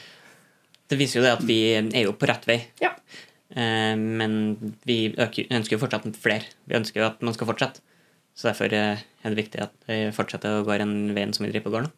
Det 0.90 0.99
viser 0.99 1.21
jo 1.21 1.26
det 1.26 1.37
at 1.38 1.45
vi 1.47 1.61
er 1.78 2.02
jo 2.02 2.16
på 2.19 2.28
rett 2.30 2.49
vei. 2.50 2.62
ja. 2.83 2.95
Eh, 3.50 3.97
men 3.99 4.35
vi 4.87 5.11
øker, 5.11 5.49
ønsker 5.50 5.75
jo 5.75 5.83
fortsatt 5.83 6.19
flere. 6.23 6.47
Vi 6.71 6.76
ønsker 6.78 7.02
jo 7.02 7.09
at 7.09 7.23
man 7.26 7.35
skal 7.35 7.49
fortsette. 7.50 7.83
Så 8.38 8.49
derfor 8.49 8.73
eh, 8.73 9.02
er 9.02 9.33
det 9.33 9.38
viktig 9.38 9.62
at 9.64 9.75
vi 9.88 10.02
fortsetter 10.14 10.61
å 10.61 10.66
gå 10.66 10.78
den 10.80 11.12
veien 11.16 11.35
som 11.35 11.47
vi 11.47 11.50
driver 11.52 11.66
på 11.66 11.75
går 11.75 11.87
nå. 11.87 11.95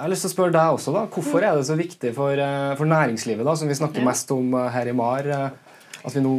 Jeg 0.00 0.06
har 0.06 0.12
lyst 0.14 0.24
til 0.24 0.30
å 0.30 0.32
spørre 0.32 0.52
deg 0.54 0.74
også, 0.78 0.92
da. 0.96 1.00
Hvorfor 1.12 1.44
er 1.44 1.58
det 1.58 1.66
så 1.68 1.74
viktig 1.76 2.10
for, 2.16 2.32
eh, 2.32 2.70
for 2.78 2.88
næringslivet, 2.88 3.44
da, 3.44 3.52
som 3.52 3.68
vi 3.68 3.74
snakker 3.76 4.00
mest 4.00 4.30
om 4.32 4.54
eh, 4.56 4.70
her 4.72 4.88
i 4.88 4.94
MAR, 4.96 5.26
eh, 5.28 5.50
at 6.00 6.14
vi 6.16 6.22
nå 6.24 6.30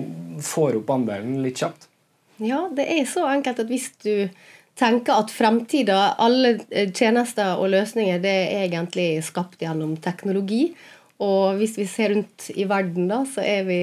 får 0.41 0.79
opp 0.79 0.89
andelen 0.95 1.43
litt 1.43 1.61
kjapt? 1.61 1.85
Ja, 2.41 2.63
det 2.73 2.87
er 2.89 3.05
så 3.05 3.27
enkelt 3.29 3.61
at 3.61 3.69
hvis 3.69 3.91
du 4.01 4.31
tenker 4.81 5.13
at 5.13 5.29
fremtida, 5.29 6.15
alle 6.17 6.55
tjenester 6.89 7.61
og 7.61 7.69
løsninger, 7.75 8.17
det 8.25 8.33
er 8.47 8.65
egentlig 8.65 9.21
skapt 9.29 9.61
gjennom 9.61 9.93
teknologi. 10.01 10.71
Og 11.21 11.61
hvis 11.61 11.77
vi 11.77 11.85
ser 11.85 12.15
rundt 12.15 12.49
i 12.57 12.65
verden, 12.65 13.05
da, 13.13 13.21
så 13.29 13.45
er 13.45 13.69
vi 13.69 13.79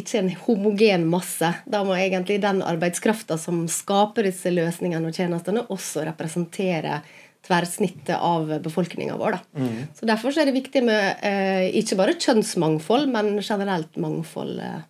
ikke 0.00 0.18
en 0.18 0.34
homogen 0.48 1.06
masse. 1.06 1.54
Da 1.62 1.86
må 1.86 1.94
egentlig 1.94 2.40
den 2.42 2.58
arbeidskrafta 2.66 3.38
som 3.38 3.68
skaper 3.70 4.26
disse 4.26 4.50
løsningene 4.50 5.14
og 5.14 5.14
tjenestene, 5.14 5.68
også 5.70 6.08
representere 6.10 7.04
tverrsnittet 7.50 8.14
av 8.22 8.46
befolkninga 8.62 9.16
vår. 9.18 9.36
Da. 9.36 9.68
Så 9.98 10.06
Derfor 10.06 10.30
så 10.30 10.40
er 10.44 10.50
det 10.50 10.54
viktig 10.62 10.84
med 10.86 11.24
eh, 11.26 11.66
ikke 11.82 11.98
bare 11.98 12.14
kjønnsmangfold, 12.14 13.10
men 13.10 13.32
generelt 13.42 13.96
mangfold. 13.98 14.60
Eh, 14.62 14.80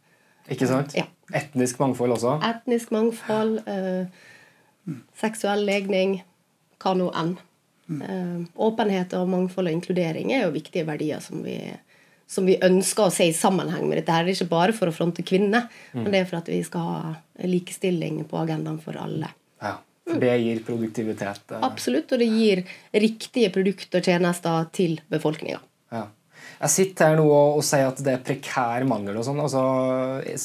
Ikke 0.52 0.68
sant? 0.68 0.92
Ja. 0.98 1.06
Etnisk 1.32 1.78
mangfold 1.80 2.12
også. 2.18 2.36
etnisk 2.42 2.90
mangfold, 2.92 3.60
eh, 3.70 4.90
seksuell 5.20 5.62
legning, 5.68 6.18
hva 6.82 6.94
nå 6.98 7.10
enn. 7.16 7.36
Eh, 7.90 8.40
åpenhet 8.62 9.14
og 9.18 9.28
mangfold 9.30 9.66
og 9.70 9.74
inkludering 9.78 10.30
er 10.34 10.44
jo 10.44 10.52
viktige 10.54 10.84
verdier 10.86 11.22
som 11.22 11.40
vi, 11.42 11.56
som 12.30 12.46
vi 12.46 12.54
ønsker 12.62 13.08
å 13.08 13.12
se 13.14 13.26
i 13.30 13.34
sammenheng 13.34 13.88
med 13.88 13.98
dette. 13.98 14.12
her. 14.14 14.24
Det 14.24 14.34
er 14.36 14.44
ikke 14.44 14.52
bare 14.52 14.72
for 14.76 14.90
å 14.90 14.94
fronte 14.94 15.24
kvinner, 15.26 15.68
men 15.94 16.10
det 16.12 16.20
er 16.20 16.28
for 16.30 16.38
at 16.42 16.50
vi 16.50 16.60
skal 16.66 16.80
ha 16.80 17.14
likestilling 17.42 18.24
på 18.30 18.38
agendaen 18.42 18.78
for 18.82 18.98
alle. 18.98 19.30
Ja. 19.62 19.78
Det 20.18 20.32
gir 20.42 20.62
produktivitet. 20.66 21.42
eh, 21.52 21.62
Absolutt, 21.62 22.12
og 22.12 22.18
det 22.18 22.28
gir 22.28 22.62
riktige 22.92 23.50
produkter 23.54 24.00
og 24.00 24.08
tjenester 24.10 24.66
til 24.72 25.00
befolkninga. 25.12 25.60
Ja. 25.92 26.06
Jeg 26.60 26.70
sitter 26.74 27.12
her 27.12 27.16
nå 27.16 27.24
og, 27.28 27.58
og 27.60 27.64
sier 27.64 27.88
at 27.88 28.00
det 28.04 28.12
er 28.12 28.24
prekær 28.24 28.84
mangel 28.88 29.16
og 29.16 29.24
sånn. 29.24 29.40
Altså, 29.40 29.60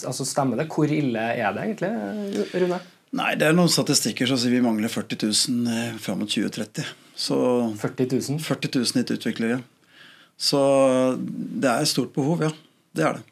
altså, 0.07 0.25
stemmer 0.27 0.61
det? 0.61 0.69
Hvor 0.71 0.91
ille 0.91 1.19
er 1.35 1.55
det 1.55 1.65
egentlig, 1.65 2.45
Rune? 2.55 2.79
Nei, 3.15 3.29
det 3.39 3.47
er 3.47 3.55
noen 3.55 3.71
statistikker 3.71 4.27
som 4.27 4.39
sier 4.39 4.51
vi 4.51 4.63
mangler 4.63 4.91
40 4.91 5.21
000 5.23 5.71
eh, 5.71 5.93
fram 6.03 6.19
mot 6.23 6.31
2030. 6.31 6.87
Så 7.15 7.37
40 7.79 8.09
000? 8.35 8.41
40 8.43 8.73
000 8.75 9.03
IT-utviklere. 9.03 9.61
Så 10.35 10.59
det 11.23 11.69
er 11.71 11.83
et 11.85 11.91
stort 11.91 12.11
behov, 12.15 12.43
ja. 12.43 12.51
Det 12.95 13.05
er 13.07 13.19
det. 13.19 13.23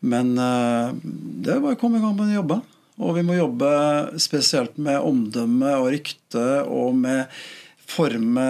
Men 0.00 0.32
eh, 0.38 0.94
det 1.04 1.54
er 1.54 1.62
bare 1.62 1.76
å 1.76 1.80
komme 1.80 2.00
i 2.00 2.02
gang 2.02 2.16
med 2.18 2.32
å 2.32 2.38
jobbe. 2.40 2.60
Og 3.00 3.16
vi 3.16 3.24
må 3.24 3.38
jobbe 3.38 3.70
spesielt 4.20 4.76
med 4.80 5.00
omdømme 5.00 5.72
og 5.80 5.90
rykte 5.94 6.46
og 6.68 6.98
med 7.00 7.30
forme 7.90 8.44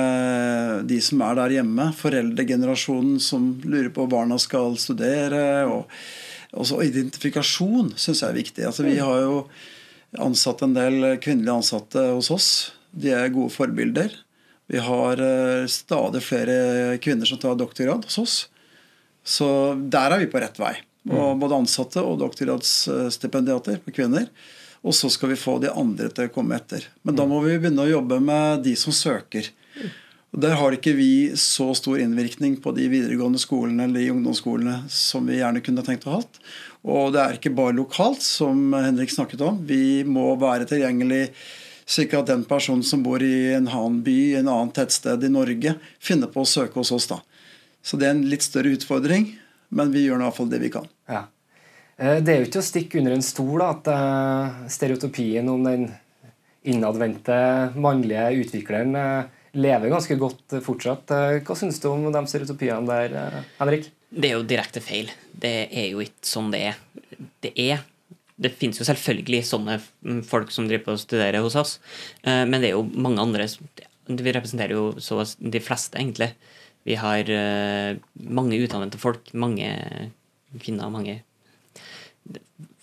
de 0.88 0.98
som 1.04 1.22
er 1.24 1.38
der 1.38 1.54
hjemme. 1.60 1.90
Foreldregenerasjonen 1.96 3.20
som 3.22 3.52
lurer 3.64 3.92
på 3.94 4.04
hva 4.04 4.16
barna 4.18 4.40
skal 4.42 4.74
studere. 4.80 5.44
Og 5.70 5.86
også 6.60 6.82
identifikasjon 6.88 7.94
syns 7.94 8.24
jeg 8.24 8.32
er 8.32 8.40
viktig. 8.40 8.66
Altså, 8.66 8.86
vi 8.88 8.98
har 8.98 9.22
jo 9.22 9.44
ansatt 10.18 10.66
en 10.66 10.74
del 10.74 11.14
kvinnelige 11.22 11.60
ansatte 11.62 12.04
hos 12.10 12.32
oss. 12.34 12.50
De 12.90 13.14
er 13.14 13.30
gode 13.32 13.54
forbilder. 13.54 14.18
Vi 14.70 14.78
har 14.82 15.22
eh, 15.22 15.66
stadig 15.70 16.22
flere 16.22 16.98
kvinner 17.02 17.26
som 17.26 17.38
tar 17.42 17.58
doktorgrad 17.58 18.06
hos 18.06 18.18
oss. 18.22 18.36
Så 19.26 19.46
der 19.90 20.14
er 20.14 20.22
vi 20.22 20.30
på 20.30 20.42
rett 20.42 20.58
vei. 20.58 20.74
Og 21.08 21.38
både 21.40 21.62
ansatte 21.62 22.02
og 22.04 22.18
doktorgradsstipendiater 22.20 23.80
på 23.84 23.94
kvinner. 23.96 24.28
Og 24.84 24.96
så 24.96 25.10
skal 25.12 25.32
vi 25.32 25.40
få 25.40 25.58
de 25.60 25.72
andre 25.72 26.10
til 26.12 26.28
å 26.28 26.32
komme 26.32 26.56
etter. 26.56 26.86
Men 27.04 27.16
da 27.16 27.26
må 27.28 27.40
vi 27.44 27.56
begynne 27.58 27.84
å 27.84 27.90
jobbe 27.90 28.20
med 28.24 28.64
de 28.64 28.74
som 28.80 28.94
søker. 28.96 29.48
Og 30.30 30.42
Der 30.44 30.54
har 30.54 30.76
ikke 30.76 30.94
vi 30.94 31.32
så 31.34 31.72
stor 31.74 31.98
innvirkning 31.98 32.60
på 32.62 32.72
de 32.76 32.86
videregående 32.92 33.40
skolene 33.42 33.88
eller 33.88 34.04
de 34.04 34.12
ungdomsskolene 34.12 34.76
som 34.92 35.26
vi 35.26 35.40
gjerne 35.40 35.62
kunne 35.64 35.82
tenkt 35.86 36.06
å 36.06 36.12
ha 36.12 36.20
hatt. 36.20 36.38
Og 36.86 37.10
det 37.14 37.22
er 37.22 37.36
ikke 37.36 37.52
bare 37.56 37.76
lokalt, 37.76 38.22
som 38.22 38.70
Henrik 38.76 39.10
snakket 39.12 39.42
om. 39.44 39.58
Vi 39.66 40.04
må 40.06 40.30
være 40.40 40.68
tilgjengelig 40.70 41.26
slik 41.90 42.14
at 42.14 42.30
den 42.30 42.44
personen 42.46 42.84
som 42.86 43.02
bor 43.02 43.22
i 43.24 43.50
en 43.56 43.66
annen 43.66 43.98
by, 44.06 44.18
en 44.38 44.48
annen 44.52 44.70
tettsted 44.74 45.26
i 45.26 45.32
Norge, 45.32 45.74
finner 45.98 46.30
på 46.30 46.44
å 46.44 46.48
søke 46.48 46.78
hos 46.78 46.92
oss. 46.94 47.10
da. 47.10 47.18
Så 47.82 47.98
det 47.98 48.06
er 48.06 48.14
en 48.14 48.28
litt 48.30 48.46
større 48.46 48.70
utfordring, 48.76 49.32
men 49.70 49.92
vi 49.94 50.04
gjør 50.06 50.20
i 50.20 50.26
hvert 50.26 50.36
fall 50.38 50.50
det 50.52 50.60
vi 50.62 50.70
kan. 50.74 50.86
Ja. 51.10 51.24
Eh, 51.96 52.20
Det 52.20 52.34
er 52.34 52.40
jo 52.42 52.48
ikke 52.50 52.62
å 52.62 52.68
stikke 52.70 53.00
under 53.00 53.16
en 53.16 53.24
stol 53.26 53.64
at 53.66 53.90
eh, 53.90 54.62
stereotypien 54.72 55.48
om 55.52 55.64
den 55.66 55.88
innadvendte 56.68 57.36
mannlige 57.80 58.26
utvikleren 58.44 58.96
eh, 58.98 59.30
lever 59.56 59.90
ganske 59.90 60.16
godt 60.20 60.58
fortsatt. 60.62 61.10
Hva 61.46 61.56
syns 61.58 61.80
du 61.82 61.88
om 61.90 62.04
de 62.12 62.26
stereotypiene 62.30 62.86
der, 62.86 63.40
Henrik? 63.58 63.88
Det 64.10 64.28
er 64.28 64.36
jo 64.36 64.46
direkte 64.46 64.82
feil. 64.82 65.10
Det 65.32 65.54
er 65.70 65.88
jo 65.92 66.02
ikke 66.04 66.26
sånn 66.26 66.52
det 66.54 66.60
er. 66.70 66.78
Det 67.42 67.54
er 67.58 67.82
det 68.40 68.54
finnes 68.56 68.78
jo 68.80 68.86
selvfølgelig 68.88 69.42
sånne 69.44 69.76
folk 70.24 70.52
som 70.54 70.68
driver 70.68 70.86
på 70.86 70.94
og 70.96 71.02
studerer 71.02 71.44
hos 71.44 71.58
oss, 71.60 71.74
eh, 72.24 72.46
men 72.48 72.62
det 72.62 72.70
er 72.70 72.78
jo 72.78 72.86
mange 72.94 73.20
andre 73.20 73.48
som- 73.48 73.68
Vi 74.10 74.32
representerer 74.32 74.70
jo 74.70 74.92
så 74.98 75.22
de 75.38 75.60
fleste, 75.60 75.94
egentlig. 75.96 76.32
Vi 76.88 76.96
har 76.96 77.28
eh, 77.30 77.98
mange 78.24 78.58
utdannede 78.60 79.00
folk, 79.00 79.32
mange 79.36 79.68
kvinner, 80.62 80.90
mange 80.92 81.20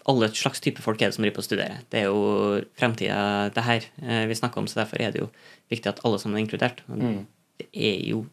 Alle 0.07 0.29
slags 0.31 0.61
type 0.63 0.81
folk 0.83 1.01
er 1.01 1.09
det 1.09 1.17
som 1.17 1.25
driver 1.25 1.35
på 1.35 1.43
og 1.43 1.47
studerer. 1.49 1.81
Det 1.91 1.99
er 1.99 2.05
jo 2.07 2.61
fremtida, 2.79 3.49
det 3.51 3.63
her 3.65 3.87
eh, 4.03 4.25
vi 4.29 4.37
snakker 4.39 4.61
om, 4.61 4.67
så 4.69 4.79
derfor 4.79 5.01
er 5.03 5.11
det 5.11 5.23
jo 5.25 5.29
viktig 5.73 5.91
at 5.91 5.99
alle 6.07 6.19
sammen 6.21 6.37
er 6.37 6.45
inkludert. 6.45 6.83
Mm. 6.87 7.25
Det 7.59 7.67
er 7.73 7.99
jo 8.07 8.23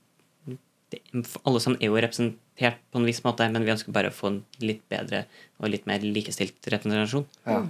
det, 0.92 1.00
alle 1.42 1.62
sammen 1.64 1.80
er 1.80 1.90
jo 1.90 1.98
representert 1.98 2.78
på 2.92 3.00
en 3.00 3.08
viss 3.08 3.24
måte, 3.24 3.48
men 3.50 3.66
vi 3.66 3.72
ønsker 3.74 3.94
bare 3.94 4.12
å 4.12 4.14
få 4.14 4.30
en 4.30 4.42
litt 4.62 4.84
bedre 4.92 5.24
og 5.58 5.72
litt 5.72 5.88
mer 5.90 6.04
likestilt 6.04 6.70
representasjon. 6.70 7.26
Ja. 7.48 7.64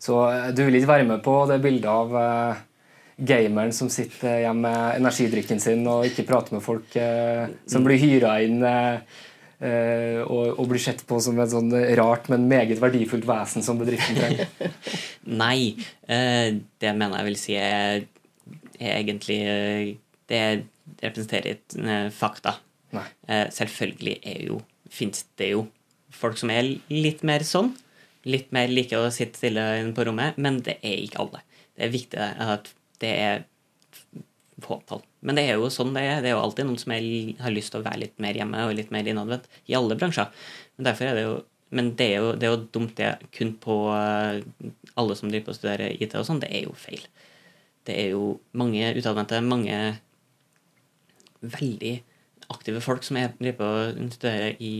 Så 0.00 0.22
eh, 0.30 0.50
du 0.56 0.64
vil 0.64 0.80
ikke 0.80 0.94
være 0.94 1.10
med 1.10 1.24
på 1.26 1.36
det 1.50 1.60
bildet 1.66 1.90
av 1.92 2.16
gameren 3.16 3.72
som 3.76 3.90
sitter 3.92 4.42
hjemme 4.46 4.70
med 4.70 5.00
energidrikken 5.00 5.60
sin 5.60 5.84
og 5.90 6.06
ikke 6.08 6.26
prater 6.28 6.56
med 6.56 6.64
folk, 6.64 6.96
eh, 6.96 7.50
som 7.68 7.84
blir 7.86 8.00
hyra 8.00 8.36
inn 8.44 8.62
eh, 8.64 9.20
eh, 9.60 10.20
og, 10.22 10.56
og 10.56 10.70
blir 10.70 10.82
sett 10.82 11.04
på 11.08 11.20
som 11.22 11.38
et 11.42 11.52
sånn 11.52 11.72
rart, 11.98 12.30
men 12.32 12.48
meget 12.50 12.80
verdifullt 12.82 13.26
vesen 13.28 13.64
som 13.64 13.80
bedriften 13.80 14.18
trenger? 14.18 14.72
Nei, 15.42 15.74
det 16.06 16.94
mener 16.96 17.20
jeg 17.20 17.28
vil 17.28 17.38
si 17.40 17.56
er, 17.58 18.06
er 18.80 18.96
egentlig 18.96 19.38
Det 20.28 20.42
representerer 21.02 21.54
et 21.54 21.78
eh, 21.78 22.08
fakta. 22.14 22.56
Nei. 22.92 23.06
Selvfølgelig 23.54 24.18
er 24.28 24.42
jo, 24.48 24.58
fins 24.92 25.24
det 25.40 25.54
jo 25.54 25.66
folk 26.12 26.36
som 26.40 26.52
er 26.52 26.74
litt 26.92 27.22
mer 27.26 27.44
sånn. 27.46 27.72
Litt 28.28 28.52
mer 28.54 28.70
liker 28.70 29.02
å 29.02 29.14
sitte 29.14 29.40
stille 29.40 29.64
inne 29.80 29.94
på 29.96 30.04
rommet, 30.06 30.36
men 30.38 30.60
det 30.62 30.76
er 30.84 31.00
ikke 31.00 31.24
alle. 31.24 31.42
Det 31.74 31.86
er 31.86 31.94
viktig 31.94 32.20
at 32.20 32.70
det 33.02 33.12
er 33.12 33.44
fåtall. 34.62 35.02
Men 35.26 35.38
det 35.38 35.46
er 35.48 35.58
jo 35.58 35.70
sånn 35.72 35.94
det 35.94 36.02
er. 36.06 36.20
Det 36.22 36.30
er 36.30 36.36
jo 36.36 36.42
alltid 36.42 36.68
noen 36.68 36.80
som 36.80 36.94
er, 36.94 37.06
har 37.42 37.54
lyst 37.54 37.74
til 37.74 37.82
å 37.82 37.86
være 37.86 38.04
litt 38.04 38.20
mer 38.22 38.36
hjemme 38.38 38.66
og 38.68 38.76
litt 38.78 38.92
mer 38.94 39.08
innadvendt. 39.10 39.48
I 39.70 39.76
alle 39.78 39.98
bransjer. 39.98 40.30
Men 40.76 40.88
derfor 40.90 41.08
er 41.08 41.18
det 41.18 41.26
jo 41.26 41.40
men 41.72 41.94
det 41.96 42.06
er 42.12 42.18
jo, 42.20 42.32
det 42.36 42.44
er 42.44 42.50
jo 42.52 42.64
dumt 42.74 42.98
det 42.98 43.12
kun 43.32 43.54
på 43.60 43.74
eh, 43.96 44.42
alle 45.00 45.14
som 45.16 45.30
driver 45.30 45.46
på 45.46 45.54
å 45.54 45.56
studere 45.56 45.88
IT 46.04 46.16
og 46.20 46.26
sånn. 46.28 46.42
Det 46.42 46.50
er 46.52 46.66
jo 46.66 46.74
feil. 46.76 47.06
Det 47.88 47.94
er 47.96 48.10
jo 48.12 48.26
mange 48.60 48.90
utadvendte, 48.98 49.40
mange 49.40 49.78
veldig 51.40 51.94
aktive 52.52 52.82
folk 52.84 53.06
som 53.06 53.16
er, 53.22 53.32
driver 53.38 53.56
på 53.62 53.70
å 53.70 54.10
studere 54.12 54.50
i 54.60 54.74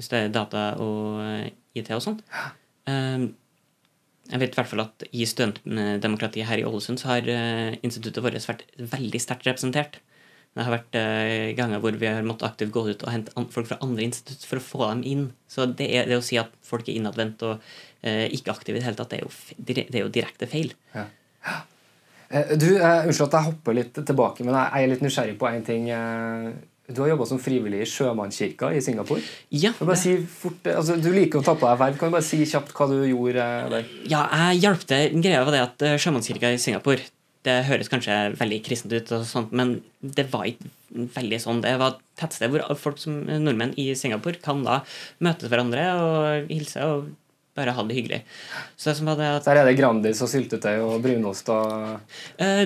studere 0.00 0.32
data 0.34 0.64
og 0.82 1.22
eh, 1.22 1.52
IT 1.78 1.92
og 1.94 2.02
sånn. 2.02 2.18
Um, 2.90 3.30
jeg 4.28 4.42
vet 4.42 4.52
i 4.52 4.58
hvert 4.58 4.68
fall 4.70 4.84
at 4.84 5.06
i 5.08 5.24
studentdemokratiet 5.28 6.48
her 6.48 6.60
i 6.60 6.66
Ålesund 6.68 7.00
så 7.00 7.14
har 7.14 7.30
uh, 7.32 7.72
instituttet 7.80 8.22
vårt 8.24 8.36
vært 8.44 8.66
veldig 8.76 9.20
sterkt 9.22 9.48
representert. 9.48 10.00
Det 10.56 10.66
har 10.66 10.74
vært 10.74 10.98
uh, 10.98 11.48
ganger 11.56 11.80
hvor 11.80 11.96
vi 12.00 12.10
har 12.10 12.26
måttet 12.26 12.50
aktivt 12.50 12.74
gå 12.74 12.84
ut 12.90 13.04
og 13.06 13.12
hente 13.14 13.46
folk 13.54 13.70
fra 13.70 13.80
andre 13.84 14.04
institutt 14.04 14.44
for 14.48 14.60
å 14.60 14.64
få 14.64 14.82
dem 14.90 15.04
inn. 15.08 15.24
Så 15.48 15.68
det, 15.70 15.88
er, 15.88 16.10
det 16.10 16.20
å 16.20 16.24
si 16.24 16.36
at 16.40 16.52
folk 16.66 16.88
er 16.88 17.00
innadvendt 17.00 17.44
og 17.48 17.56
uh, 17.56 18.26
ikke 18.28 18.52
aktive 18.52 18.76
i 18.76 18.82
det 18.82 18.88
hele 18.90 19.00
tatt, 19.00 19.14
det 19.14 19.22
er 19.22 19.24
jo, 19.24 19.32
det 19.64 19.88
er 19.88 20.04
jo 20.04 20.14
direkte 20.18 20.50
feil. 20.50 20.74
Ja. 20.96 21.08
Du, 22.28 22.68
Unnskyld 22.76 23.30
at 23.30 23.38
jeg 23.38 23.46
hopper 23.46 23.76
litt 23.78 23.94
tilbake, 23.96 24.44
men 24.44 24.52
jeg 24.58 24.84
er 24.84 24.90
litt 24.90 25.04
nysgjerrig 25.06 25.38
på 25.40 25.48
én 25.48 25.64
ting. 25.64 25.86
Du 26.88 27.02
har 27.02 27.10
jobba 27.10 27.26
som 27.28 27.40
frivillig 27.42 27.82
i 27.84 27.88
sjømannskirka 27.88 28.70
i 28.72 28.80
Singapore. 28.80 29.20
Ja, 29.52 29.74
si 29.98 30.14
fort, 30.32 30.64
altså, 30.72 30.96
du 30.96 31.10
liker 31.12 31.42
å 31.42 31.44
ta 31.44 31.52
på 31.52 31.68
deg 31.68 31.82
verv. 31.82 31.98
Kan 32.00 32.08
du 32.08 32.16
bare 32.16 32.24
si 32.24 32.40
kjapt 32.48 32.72
hva 32.72 32.88
du 32.88 32.96
gjorde 33.04 33.44
der? 33.74 33.92
Ja, 34.08 34.22
jeg 34.48 34.62
hjalp 34.64 34.86
til. 34.88 35.18
Greia 35.20 35.44
var 35.44 35.52
det 35.52 35.62
at 35.66 35.84
eh, 35.84 35.98
sjømannskirka 36.00 36.54
i 36.54 36.60
Singapore 36.62 37.04
Det 37.44 37.58
høres 37.68 37.92
kanskje 37.92 38.16
veldig 38.40 38.62
kristent 38.64 38.96
ut, 38.96 39.12
og 39.12 39.28
sånt, 39.28 39.52
men 39.52 39.76
det 40.00 40.26
var 40.32 40.48
ikke 40.48 40.72
veldig 41.18 41.38
sånn. 41.44 41.60
Det 41.64 41.76
var 41.80 41.94
et 41.94 42.02
tettsted 42.22 42.54
hvor 42.54 42.64
folk 42.80 42.98
som 43.02 43.20
nordmenn 43.28 43.76
i 43.76 43.90
Singapore 43.92 44.40
kan 44.40 44.64
da 44.64 44.80
møte 45.24 45.52
hverandre 45.52 45.86
og 46.00 46.50
hilse. 46.50 46.88
og 46.88 47.10
bare 47.58 47.74
ha 47.74 47.84
det 47.84 47.96
hyggelig. 47.98 48.22
Så 48.78 48.94
det 48.94 49.18
det 49.18 49.28
at, 49.28 49.44
Der 49.44 49.60
er 49.60 49.66
det 49.66 49.76
Grandis 49.78 50.22
og 50.22 50.30
syltetøy 50.30 50.78
og 50.78 51.02
brunost 51.02 51.48
og 51.50 51.98
uh, 52.40 52.64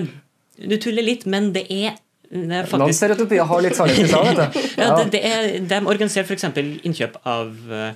Du 0.53 0.75
tuller 0.77 1.05
litt, 1.05 1.25
men 1.25 1.51
det 1.55 1.65
er 1.73 1.97
Faktisk... 2.33 3.05
Har 3.49 3.61
litt 3.61 3.77
sannhet 3.77 3.99
i 4.01 4.09
seg. 4.09 4.57
ja, 4.81 4.89
det, 4.97 5.05
det 5.13 5.21
er, 5.27 5.47
de 5.69 5.79
organiserer 5.85 6.25
f.eks. 6.25 6.47
innkjøp 6.87 7.19
av 7.29 7.53
uh, 7.69 7.91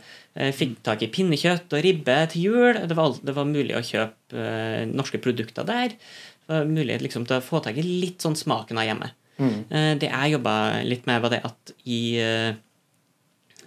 Fikk 0.54 0.76
tak 0.86 1.02
i 1.02 1.10
pinnekjøtt 1.10 1.74
og 1.74 1.82
ribbe 1.82 2.18
til 2.34 2.52
jul. 2.52 2.82
Det 2.90 2.98
var, 2.98 3.16
det 3.26 3.34
var 3.34 3.50
mulig 3.50 3.74
å 3.78 3.82
kjøpe 3.86 4.38
uh, 4.38 4.84
norske 4.92 5.22
produkter 5.24 5.66
der. 5.66 5.98
Det 5.98 6.54
var 6.54 6.70
mulighet 6.70 7.08
liksom, 7.08 7.26
til 7.26 7.40
å 7.40 7.46
få 7.46 7.64
tak 7.66 7.80
i 7.82 7.88
litt 7.88 8.22
sånn 8.22 8.38
smaken 8.38 8.78
av 8.78 8.88
hjemme. 8.92 9.12
Mm. 9.42 9.58
Uh, 9.74 9.92
det 9.98 10.12
jeg 10.12 10.38
jobba 10.38 10.56
litt 10.86 11.10
med, 11.10 11.26
var 11.26 11.34
det 11.34 11.44
at 11.50 11.76
i 11.90 12.02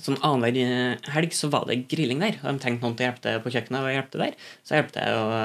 sånn 0.00 0.16
annenhver 0.24 0.96
helg 1.12 1.34
så 1.36 1.50
var 1.52 1.66
det 1.68 1.82
grilling 1.90 2.22
der. 2.22 2.38
De 2.40 2.56
trengte 2.62 2.86
noen 2.86 2.94
til 2.96 3.04
å 3.04 3.10
hjelpe 3.10 3.26
til 3.26 3.42
på 3.42 3.52
kjøkkenet, 3.52 3.82
og 3.82 3.94
hjelpe 3.96 4.22
der. 4.22 4.50
Så 4.62 4.76
jeg 4.76 4.84
hjelpte 4.84 5.02
jeg 5.02 5.18
å 5.18 5.40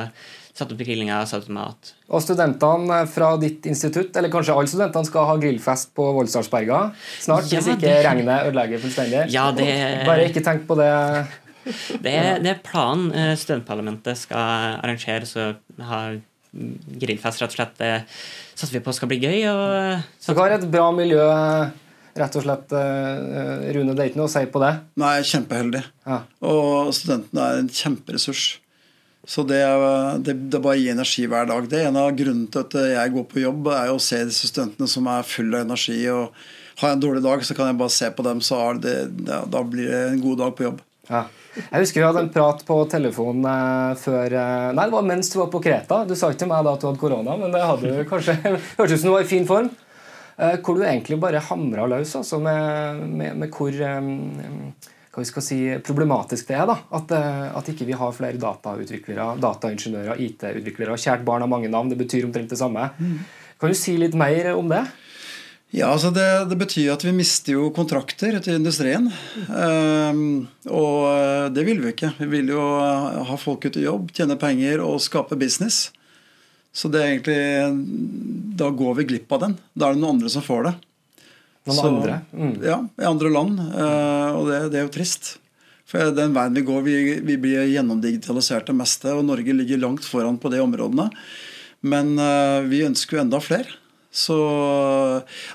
satt 0.56 0.72
opp 0.72 0.82
grillinga 0.82 1.20
og 1.22 1.30
satt 1.30 1.46
opp 1.46 1.56
mat. 1.56 1.92
Og 2.08 2.24
studentene 2.24 3.02
fra 3.12 3.34
ditt 3.42 3.66
institutt, 3.70 4.16
eller 4.16 4.32
kanskje 4.34 4.56
alle 4.56 4.72
studentene, 4.72 5.08
skal 5.08 5.28
ha 5.30 5.38
grillfest 5.42 5.92
på 5.98 6.06
Voldsdalsberga 6.16 6.82
snart, 6.96 7.50
ja, 7.52 7.60
hvis 7.60 7.74
ikke 7.74 7.88
det... 7.88 7.98
regnet 8.08 8.52
ødelegger 8.52 8.84
fullstendig. 8.86 9.26
Ja, 9.36 9.50
det... 9.56 9.68
Bare 10.08 10.30
ikke 10.30 10.46
tenk 10.46 10.64
på 10.70 10.80
det. 10.80 10.92
Det 12.00 12.12
er, 12.14 12.40
det 12.44 12.52
er 12.54 12.64
planen. 12.64 13.10
Eh, 13.12 13.34
studentparlamentet 13.42 14.20
skal 14.22 14.80
arrangere 14.80 15.28
så 15.28 15.52
ha 15.90 16.02
grillfest, 16.56 17.42
rett 17.42 17.52
og 17.52 17.58
slett. 17.58 17.74
Det 17.82 17.94
satser 18.56 18.78
vi 18.78 18.84
på 18.86 18.94
skal 18.96 19.12
bli 19.12 19.20
gøy. 19.24 19.40
Og... 19.52 20.06
Så 20.24 20.38
hva 20.38 20.48
er 20.48 20.60
et 20.60 20.70
bra 20.72 20.92
miljø? 20.96 21.26
rett 22.16 22.36
og 22.40 22.46
slett, 22.46 22.72
eh, 22.72 23.72
Rune, 23.76 23.92
det 23.92 24.04
er 24.04 24.12
ikke 24.12 24.22
noe 24.22 24.30
å 24.30 24.32
si 24.32 24.46
på 24.48 24.62
det? 24.64 24.72
Nei, 25.02 25.18
kjempeheldig. 25.28 25.82
Ja. 26.08 26.22
Og 26.48 26.94
studentene 26.96 27.44
er 27.44 27.64
en 27.64 27.68
kjemperessurs. 27.68 28.46
Så 29.26 29.44
det, 29.50 29.62
det, 30.26 30.36
det 30.54 30.62
bare 30.62 30.78
gir 30.78 30.94
energi 30.94 31.26
hver 31.30 31.48
dag. 31.50 31.70
Det 31.70 31.80
er 31.82 31.90
en 31.90 32.02
av 32.02 32.12
grunnene 32.18 32.52
til 32.54 32.62
at 32.62 32.76
jeg 32.94 33.14
går 33.16 33.26
på 33.32 33.42
jobb, 33.42 33.72
er 33.74 33.94
å 33.94 34.02
se 34.02 34.22
disse 34.30 34.50
studentene 34.52 34.90
som 34.90 35.08
er 35.10 35.26
fulle 35.26 35.62
av 35.62 35.66
energi. 35.66 35.98
og 36.14 36.36
Har 36.82 36.92
jeg 36.92 37.00
en 37.00 37.06
dårlig 37.08 37.24
dag, 37.26 37.46
så 37.48 37.58
kan 37.58 37.72
jeg 37.72 37.80
bare 37.80 37.96
se 37.96 38.12
på 38.14 38.26
dem, 38.28 38.44
så 38.46 38.60
det, 38.78 39.00
da 39.26 39.64
blir 39.66 39.90
det 39.90 40.04
en 40.12 40.22
god 40.22 40.44
dag 40.44 40.54
på 40.58 40.68
jobb. 40.68 40.84
Ja. 41.10 41.26
Jeg 41.56 41.86
husker 41.86 42.02
vi 42.02 42.08
hadde 42.08 42.22
en 42.26 42.34
prat 42.34 42.64
på 42.68 42.76
telefonen 42.92 43.46
eh, 43.48 43.92
før 44.02 44.34
eh, 44.36 44.72
Nei, 44.76 44.88
det 44.90 44.96
var 44.98 45.06
mens 45.08 45.30
du 45.32 45.38
var 45.40 45.48
på 45.54 45.62
Kreta. 45.64 46.02
Du 46.08 46.12
sa 46.18 46.30
ikke 46.32 46.44
til 46.44 46.52
meg 46.52 46.66
da 46.68 46.74
at 46.76 46.84
du 46.84 46.90
hadde 46.90 47.00
korona, 47.00 47.38
men 47.40 47.54
det 47.54 47.62
hadde 47.64 47.94
du 47.94 48.10
kanskje 48.10 48.36
hørtes 48.80 48.98
ut 48.98 49.00
som 49.00 49.08
du 49.08 49.14
var 49.14 49.24
i 49.24 49.30
fin 49.30 49.48
form. 49.48 49.70
Eh, 50.36 50.58
hvor 50.60 50.76
du 50.76 50.84
egentlig 50.84 51.20
bare 51.22 51.44
hamra 51.48 51.88
løs 51.88 52.12
altså, 52.20 52.42
med, 52.44 53.06
med, 53.08 53.38
med 53.40 53.56
hvor 53.56 53.72
um, 53.72 54.74
hva 55.16 55.24
vi 55.24 55.30
skal 55.30 55.44
si, 55.46 55.58
problematisk 55.88 56.50
det 56.50 56.58
er. 56.60 56.66
da, 56.68 56.76
At, 56.98 57.12
eh, 57.16 57.48
at 57.56 57.72
ikke 57.72 57.88
vi 57.88 57.96
har 57.96 58.12
flere 58.16 58.40
datautviklere, 58.42 59.30
dataingeniører, 59.40 60.20
IT-utviklere. 60.20 61.00
Kjært 61.00 61.24
barn 61.24 61.46
har 61.46 61.52
mange 61.52 61.72
navn, 61.72 61.90
det 61.90 62.00
betyr 62.02 62.28
omtrent 62.28 62.52
det 62.52 62.60
samme. 62.60 62.90
Mm. 63.00 63.20
Kan 63.62 63.72
du 63.72 63.78
si 63.80 63.96
litt 63.96 64.18
mer 64.20 64.52
om 64.58 64.68
det? 64.68 64.84
Ja, 65.76 65.90
altså 65.92 66.12
det, 66.14 66.28
det, 66.52 66.58
betyr 66.60 66.94
at 66.94 67.04
vi 67.04 67.12
mister 67.16 67.56
jo 67.56 67.72
kontrakter 67.76 68.36
til 68.44 68.60
industrien. 68.60 69.10
Um, 69.50 70.48
og 70.70 71.52
det 71.56 71.66
vil 71.68 71.82
vi 71.84 71.92
ikke. 71.92 72.14
Vi 72.20 72.30
vil 72.32 72.52
jo 72.54 72.62
ha 73.28 73.38
folk 73.40 73.66
ut 73.68 73.80
i 73.80 73.84
jobb, 73.88 74.12
tjene 74.16 74.38
penger 74.40 74.84
og 74.84 75.02
skape 75.04 75.40
business. 75.40 75.90
Så 76.76 76.92
det 76.92 77.02
er 77.02 77.14
egentlig 77.14 78.56
Da 78.60 78.68
går 78.68 79.00
vi 79.00 79.08
glipp 79.08 79.32
av 79.32 79.46
den. 79.46 79.58
Da 79.74 79.90
er 79.90 79.96
det 79.96 80.04
noen 80.04 80.18
andre 80.18 80.32
som 80.32 80.44
får 80.44 80.68
det. 80.70 80.76
Noen 81.66 81.78
så, 81.78 81.88
andre? 81.90 82.20
Mm. 82.34 82.54
Ja, 82.62 82.78
i 83.02 83.08
andre 83.10 83.32
land. 83.34 83.60
Uh, 83.60 84.38
og 84.38 84.52
det, 84.52 84.60
det, 84.74 84.80
er 84.80 84.86
jo 84.86 84.94
trist. 84.94 85.36
For 85.90 86.14
den 86.14 86.36
veien 86.36 86.58
vi 86.58 86.66
går, 86.66 86.84
vi, 86.86 86.98
vi 87.26 87.40
blir 87.42 87.66
gjennomdigitalisert 87.72 88.70
det 88.70 88.78
meste, 88.78 89.14
og 89.14 89.26
Norge 89.26 89.56
ligger 89.58 89.82
langt 89.82 90.06
foran 90.06 90.38
på 90.42 90.52
de 90.54 90.62
områdene. 90.62 91.10
Men 91.86 92.14
uh, 92.22 92.62
vi 92.70 92.86
ønsker 92.86 93.18
jo 93.18 93.26
enda 93.26 93.42
flere. 93.42 93.82
Så, 94.16 94.36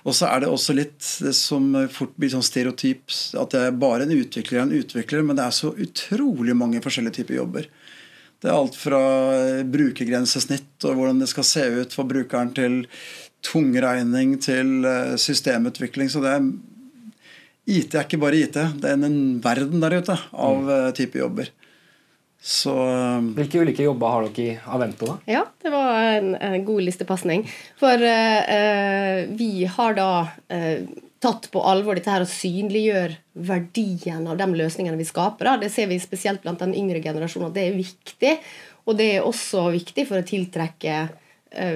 og 0.05 0.13
så 0.13 0.27
er 0.29 0.43
det 0.43 0.51
også 0.53 0.75
litt 0.77 1.07
det 1.25 1.33
som 1.39 1.71
fort 1.89 2.13
blir 2.21 2.29
sånn 2.29 2.45
stereotyp, 2.45 3.07
at 3.41 3.55
det 3.55 3.63
er 3.71 3.79
bare 3.81 4.05
en 4.05 4.13
utvikler 4.13 4.59
er 4.59 4.67
en 4.67 4.75
utvikler, 4.77 5.25
men 5.25 5.39
det 5.39 5.47
er 5.47 5.57
så 5.57 5.71
utrolig 5.73 6.53
mange 6.59 6.83
forskjellige 6.85 7.23
typer 7.23 7.39
jobber. 7.39 7.71
Det 8.41 8.51
er 8.51 8.59
alt 8.59 8.77
fra 8.77 9.01
brukergrensesnitt 9.69 10.85
og 10.89 10.99
hvordan 10.99 11.23
det 11.23 11.31
skal 11.33 11.47
se 11.49 11.65
ut 11.81 11.97
for 11.97 12.09
brukeren, 12.09 12.53
til 12.57 12.83
tungregning 13.47 14.37
til 14.43 14.85
eh, 14.87 15.17
systemutvikling. 15.21 16.11
Så 16.13 16.23
det 16.25 16.35
er 16.37 16.45
IT 17.71 17.95
er 17.95 18.07
ikke 18.07 18.21
bare 18.21 18.39
IT, 18.41 18.57
det 18.83 18.89
er 18.91 18.97
en 19.07 19.41
verden 19.45 19.83
der 19.83 20.01
ute 20.01 20.17
av 20.33 20.63
mm. 20.63 20.71
Eh, 20.77 20.93
type 20.97 21.21
jobber. 21.21 21.51
Så, 22.41 22.73
eh, 22.73 23.29
Hvilke 23.37 23.61
ulike 23.61 23.85
jobber 23.85 24.15
har 24.15 24.27
dere 24.31 24.47
i 24.47 24.57
Avento? 24.75 25.13
da? 25.13 25.19
Ja, 25.29 25.45
det 25.63 25.73
var 25.75 26.01
en, 26.17 26.33
en 26.35 26.65
god 26.65 26.87
listepasning. 26.89 27.45
For 27.81 28.01
eh, 28.01 29.29
vi 29.37 29.69
har 29.69 29.97
da 29.99 30.11
eh, 30.49 30.89
tatt 31.21 31.51
på 31.53 31.63
alvor 31.69 32.01
dette 32.01 32.11
her 32.11 32.25
å 32.25 32.33
synliggjøre 32.33 33.45
verdien 33.45 34.25
av 34.25 34.41
de 34.41 34.49
løsningene 34.57 34.99
vi 34.99 35.09
skaper. 35.09 35.53
Da. 35.53 35.59
Det 35.61 35.71
ser 35.73 35.91
vi 35.93 36.01
spesielt 36.01 36.43
blant 36.43 36.65
den 36.65 36.75
yngre 36.75 37.03
generasjonen 37.05 37.53
at 37.53 37.59
det 37.61 37.69
er 37.69 37.77
viktig. 37.77 38.37
Og 38.89 38.97
det 38.97 39.11
er 39.19 39.27
også 39.29 39.69
viktig 39.77 40.09
for 40.09 40.23
å 40.23 40.27
tiltrekke 40.27 41.03
Eh, 41.05 41.27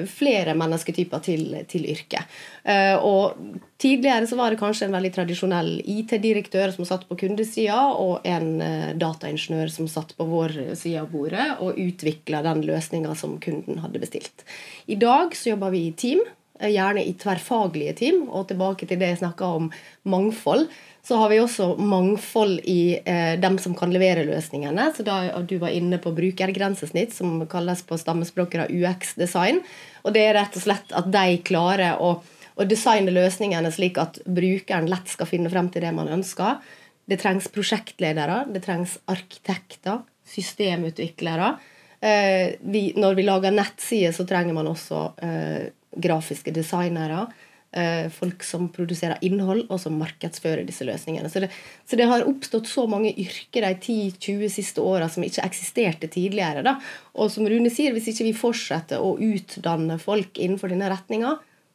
flere 0.06 0.54
mennesketyper 0.54 1.22
til, 1.24 1.48
til 1.70 1.88
yrket. 1.90 2.34
Eh, 2.62 2.94
og 2.94 3.38
Tidligere 3.84 4.24
så 4.24 4.36
var 4.38 4.48
det 4.48 4.56
kanskje 4.60 4.86
en 4.86 4.94
veldig 4.94 5.10
tradisjonell 5.12 5.72
IT-direktør 5.84 6.70
som 6.72 6.86
satt 6.88 7.02
på 7.08 7.18
kundesida, 7.20 7.80
og 8.00 8.24
en 8.24 8.62
eh, 8.64 8.94
dataingeniør 8.96 9.68
som 9.74 9.90
satt 9.90 10.14
på 10.16 10.24
vår 10.24 10.54
side 10.78 11.02
av 11.02 11.10
bordet 11.12 11.50
og 11.58 11.76
utvikla 11.82 12.40
den 12.46 12.62
løsninga 12.64 13.12
som 13.18 13.34
kunden 13.44 13.82
hadde 13.82 14.00
bestilt. 14.00 14.46
I 14.86 14.96
dag 14.96 15.36
så 15.36 15.52
jobber 15.52 15.74
vi 15.74 15.82
i 15.88 15.92
team, 16.00 16.22
gjerne 16.64 17.02
i 17.04 17.12
tverrfaglige 17.18 17.96
team. 17.98 18.24
Og 18.30 18.48
tilbake 18.48 18.88
til 18.88 19.00
det 19.00 19.10
jeg 19.12 19.22
snakka 19.24 19.52
om 19.58 19.70
mangfold 20.08 20.68
så 21.04 21.16
har 21.20 21.28
vi 21.28 21.40
også 21.40 21.74
mangfold 21.76 22.62
i 22.64 22.96
eh, 23.04 23.34
dem 23.40 23.58
som 23.60 23.74
kan 23.76 23.90
levere 23.92 24.24
løsningene. 24.24 24.86
Så 24.96 25.04
da, 25.04 25.18
Du 25.44 25.58
var 25.60 25.74
inne 25.76 25.98
på 26.00 26.14
brukergrensesnitt, 26.16 27.12
som 27.12 27.42
kalles 27.50 27.82
på 27.84 27.98
stammespråkere 28.00 28.70
UX-design. 28.72 29.60
Og 30.04 30.16
det 30.16 30.22
er 30.24 30.38
rett 30.38 30.56
og 30.56 30.64
slett 30.64 30.94
at 30.96 31.10
de 31.12 31.36
klarer 31.44 32.00
å, 32.00 32.14
å, 32.56 32.64
designe 32.64 33.12
løsningene 33.12 33.72
slik 33.74 34.00
at 34.00 34.16
brukeren 34.24 34.88
lett 34.88 35.12
skal 35.12 35.28
finne 35.28 35.52
frem 35.52 35.68
til 35.68 35.84
det 35.84 35.92
man 35.92 36.08
ønsker. 36.08 36.64
Det 37.04 37.20
trengs 37.20 37.50
prosjektledere, 37.52 38.46
det 38.48 38.64
trengs 38.64 38.96
arkitekter, 39.12 40.00
systemutviklere. 40.24 41.52
Eh, 42.00 42.56
vi, 42.64 42.86
når 42.96 43.20
vi 43.20 43.28
lager 43.28 43.52
nettsider, 43.52 44.16
så 44.16 44.24
trenger 44.24 44.56
man 44.56 44.72
også 44.72 45.04
eh, 45.20 45.66
grafiske 46.00 46.56
designere. 46.56 47.26
Eh, 47.76 48.10
folk 48.10 48.42
som 48.46 48.68
produserer 48.70 49.18
innhold, 49.26 49.64
og 49.66 49.80
som 49.82 49.96
markedsfører 49.98 50.62
disse 50.62 50.84
løsningene. 50.86 51.26
Så 51.26 51.40
det, 51.42 51.48
så 51.90 51.96
det 51.98 52.06
har 52.06 52.22
oppstått 52.22 52.68
så 52.70 52.84
mange 52.86 53.10
yrker 53.10 53.66
de 53.66 53.72
10-20 53.74 54.52
siste 54.54 54.84
åra 54.84 55.08
som 55.10 55.24
ikke 55.26 55.42
eksisterte 55.42 56.06
tidligere. 56.06 56.62
Da. 56.62 56.76
Og 57.18 57.32
som 57.34 57.48
Rune 57.50 57.72
sier, 57.74 57.90
hvis 57.96 58.12
ikke 58.12 58.28
vi 58.28 58.36
fortsetter 58.38 59.02
å 59.02 59.16
utdanne 59.18 59.96
folk 59.98 60.38
innenfor 60.38 60.70
denne 60.70 60.92
retninga, 60.92 61.32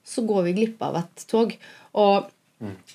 så 0.08 0.24
går 0.24 0.48
vi 0.48 0.56
glipp 0.62 0.88
av 0.88 1.02
et 1.02 1.26
tog. 1.28 1.52
Og 2.00 2.32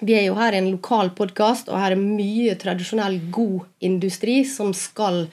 vi 0.01 0.17
er 0.17 0.25
jo 0.31 0.39
her 0.41 0.57
i 0.57 0.63
en 0.63 0.73
lokal 0.73 1.13
podkast, 1.19 1.69
og 1.69 1.85
her 1.85 1.99
er 1.99 2.01
mye 2.01 2.57
tradisjonell 2.65 3.21
god 3.37 3.85
industri 3.85 4.39
som 4.49 4.73
skal 4.73 5.27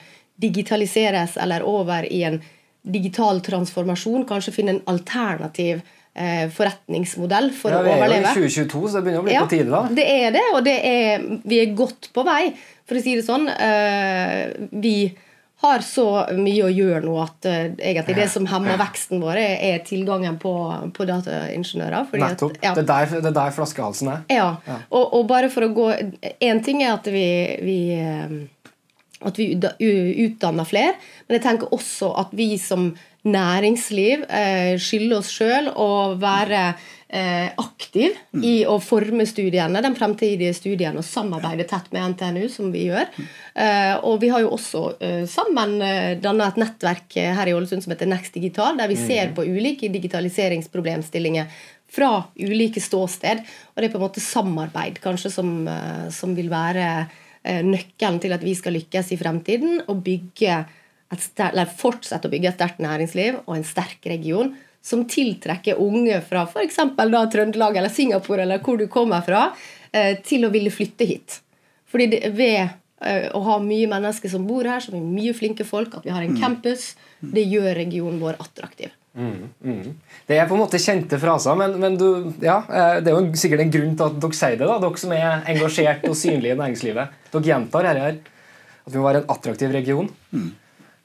digitaliseres 0.44 1.40
eller 1.40 1.64
over 1.64 2.04
i 2.04 2.20
en 2.28 2.36
digital 2.84 3.40
transformasjon. 3.48 4.28
Kanskje 4.28 4.58
finne 4.60 4.76
en 4.76 4.84
alternativ 4.92 5.80
forretningsmodell 6.52 7.50
for 7.56 7.72
Ja, 7.72 7.80
å 7.80 7.84
vi 7.86 7.90
er 7.96 8.12
jo 8.36 8.44
i 8.44 8.50
2022, 8.52 8.84
så 8.92 8.98
det 9.00 9.04
begynner 9.06 9.22
å 9.22 9.26
bli 9.26 9.32
Ja, 9.34 9.42
på 9.46 9.52
tide, 9.54 9.70
da. 9.72 9.82
det 9.96 10.04
er 10.12 10.30
det, 10.34 10.42
og 10.54 10.62
det 10.66 10.78
er, 10.84 11.26
vi 11.48 11.60
er 11.62 11.74
godt 11.78 12.10
på 12.12 12.24
vei, 12.28 12.52
for 12.88 12.98
å 12.98 13.02
si 13.04 13.14
det 13.16 13.24
sånn. 13.24 13.46
Eh, 13.48 14.68
vi 14.82 14.96
har 15.62 15.78
så 15.86 16.04
mye 16.34 16.64
å 16.66 16.70
gjøre 16.74 17.04
nå 17.06 17.12
at 17.22 17.46
eh, 17.46 17.68
egentlig 17.78 18.16
det 18.18 18.28
som 18.32 18.48
hemmer 18.50 18.76
veksten 18.80 19.20
vår, 19.22 19.38
er, 19.38 19.78
tilgangen 19.86 20.36
på, 20.42 20.52
på 20.96 21.06
dataingeniører. 21.06 22.08
fordi 22.10 22.22
at- 22.26 22.34
Nettopp. 22.34 22.56
ja. 22.62 22.74
Det, 22.74 22.82
er 22.82 22.88
der, 22.90 23.20
det 23.22 23.30
er 23.30 23.36
der 23.38 23.54
flaskehalsen 23.54 24.10
er. 24.10 24.24
Ja. 24.28 24.48
Og, 24.90 25.14
og 25.20 25.28
bare 25.30 25.48
for 25.54 25.62
å 25.68 25.70
gå 25.72 25.86
Én 26.42 26.60
ting 26.66 26.82
er 26.82 26.96
at 26.96 27.06
vi, 27.06 27.26
vi 27.62 27.78
eh, 27.94 28.34
at 29.22 29.38
vi 29.38 29.52
utdanner 30.26 30.66
flere, 30.66 30.96
men 31.28 31.38
jeg 31.38 31.44
tenker 31.44 31.70
også 31.72 32.08
at 32.18 32.32
vi 32.34 32.56
som 32.58 32.88
næringsliv 33.22 34.24
eh, 34.26 34.74
skylder 34.82 35.20
oss 35.20 35.30
sjøl 35.30 35.68
og 35.78 36.16
være 36.22 36.62
eh, 37.06 37.52
aktiv 37.60 38.16
i 38.42 38.54
å 38.66 38.78
forme 38.82 39.26
studiene, 39.28 39.82
den 39.84 39.94
fremtidige 39.98 40.54
studiene, 40.56 40.98
og 40.98 41.06
samarbeide 41.06 41.68
tett 41.70 41.92
med 41.94 42.16
NTNU, 42.16 42.48
som 42.50 42.72
vi 42.74 42.88
gjør. 42.88 43.06
Eh, 43.54 43.94
og 44.02 44.18
vi 44.24 44.32
har 44.32 44.42
jo 44.42 44.50
også 44.56 44.84
sammen 45.30 45.78
danna 46.22 46.50
et 46.50 46.58
nettverk 46.64 47.18
her 47.38 47.50
i 47.50 47.54
Ålesund 47.54 47.84
som 47.84 47.94
heter 47.94 48.10
Next 48.10 48.34
Digital, 48.34 48.80
der 48.80 48.90
vi 48.90 48.98
ser 48.98 49.30
på 49.36 49.46
ulike 49.46 49.92
digitaliseringsproblemstillinger 49.92 51.50
fra 51.92 52.24
ulike 52.40 52.82
ståsted. 52.82 53.46
Og 53.72 53.78
det 53.78 53.86
er 53.88 53.94
på 53.94 54.00
en 54.00 54.08
måte 54.08 54.24
samarbeid 54.24 54.98
kanskje 55.04 55.30
som, 55.30 55.58
som 56.10 56.34
vil 56.34 56.48
være 56.50 57.04
nøkkelen 57.42 58.20
til 58.22 58.32
at 58.34 58.44
vi 58.46 58.54
skal 58.54 58.74
lykkes 58.78 59.12
i 59.12 59.18
fremtiden 59.18 59.82
og 59.90 60.00
bygge 60.06 60.62
fortsette 61.78 62.28
å 62.28 62.32
bygge 62.32 62.52
et 62.52 62.58
sterkt 62.58 62.82
næringsliv 62.82 63.42
og 63.44 63.56
en 63.56 63.66
sterk 63.66 64.06
region 64.10 64.54
som 64.82 65.04
tiltrekker 65.06 65.78
unge 65.80 66.18
fra 66.26 66.44
f.eks. 66.48 66.80
Trøndelag 67.32 67.76
eller 67.76 67.92
Singapore 67.92 68.42
eller 68.42 68.62
hvor 68.64 68.78
du 68.80 68.88
kommer 68.90 69.22
fra, 69.22 69.50
eh, 69.92 70.18
til 70.24 70.46
å 70.46 70.50
ville 70.50 70.72
flytte 70.74 71.06
hit. 71.06 71.38
Fordi 71.92 72.08
det, 72.10 72.22
ved 72.34 72.58
eh, 73.04 73.28
å 73.30 73.42
ha 73.46 73.58
mye 73.62 73.90
mennesker 73.90 74.32
som 74.32 74.46
bor 74.48 74.66
her, 74.66 74.82
som 74.82 74.96
er 74.98 75.04
mye 75.06 75.34
flinke 75.36 75.66
folk, 75.68 75.94
at 75.94 76.08
vi 76.08 76.14
har 76.14 76.24
en 76.24 76.38
campus, 76.40 76.94
det 77.20 77.46
gjør 77.46 77.76
regionen 77.78 78.18
vår 78.22 78.40
attraktiv. 78.42 78.90
Det 79.12 80.38
er 80.38 80.46
på 80.48 80.56
en 80.56 80.62
måte 80.62 80.80
kjente 80.80 81.18
fraser, 81.20 81.56
men, 81.58 81.76
men 81.82 81.98
du, 82.00 82.32
ja, 82.42 82.62
eh, 82.64 82.98
det 83.04 83.12
er 83.12 83.18
jo 83.18 83.38
sikkert 83.38 83.66
en 83.66 83.74
grunn 83.74 83.94
til 83.98 84.08
at 84.08 84.18
dere 84.24 84.38
sier 84.38 84.56
det, 84.56 84.68
da, 84.70 84.78
dere 84.82 85.02
som 85.04 85.14
er 85.14 85.46
engasjert 85.52 86.08
og 86.08 86.18
synlige 86.18 86.56
i 86.56 86.60
næringslivet. 86.62 87.20
Dere 87.34 87.50
gjentar 87.52 87.86
dette 87.86 88.06
her, 88.06 88.18
at 88.82 88.90
vi 88.90 88.98
må 88.98 89.06
være 89.06 89.22
en 89.22 89.32
attraktiv 89.36 89.76
region. 89.76 90.10
Eh, 90.32 90.50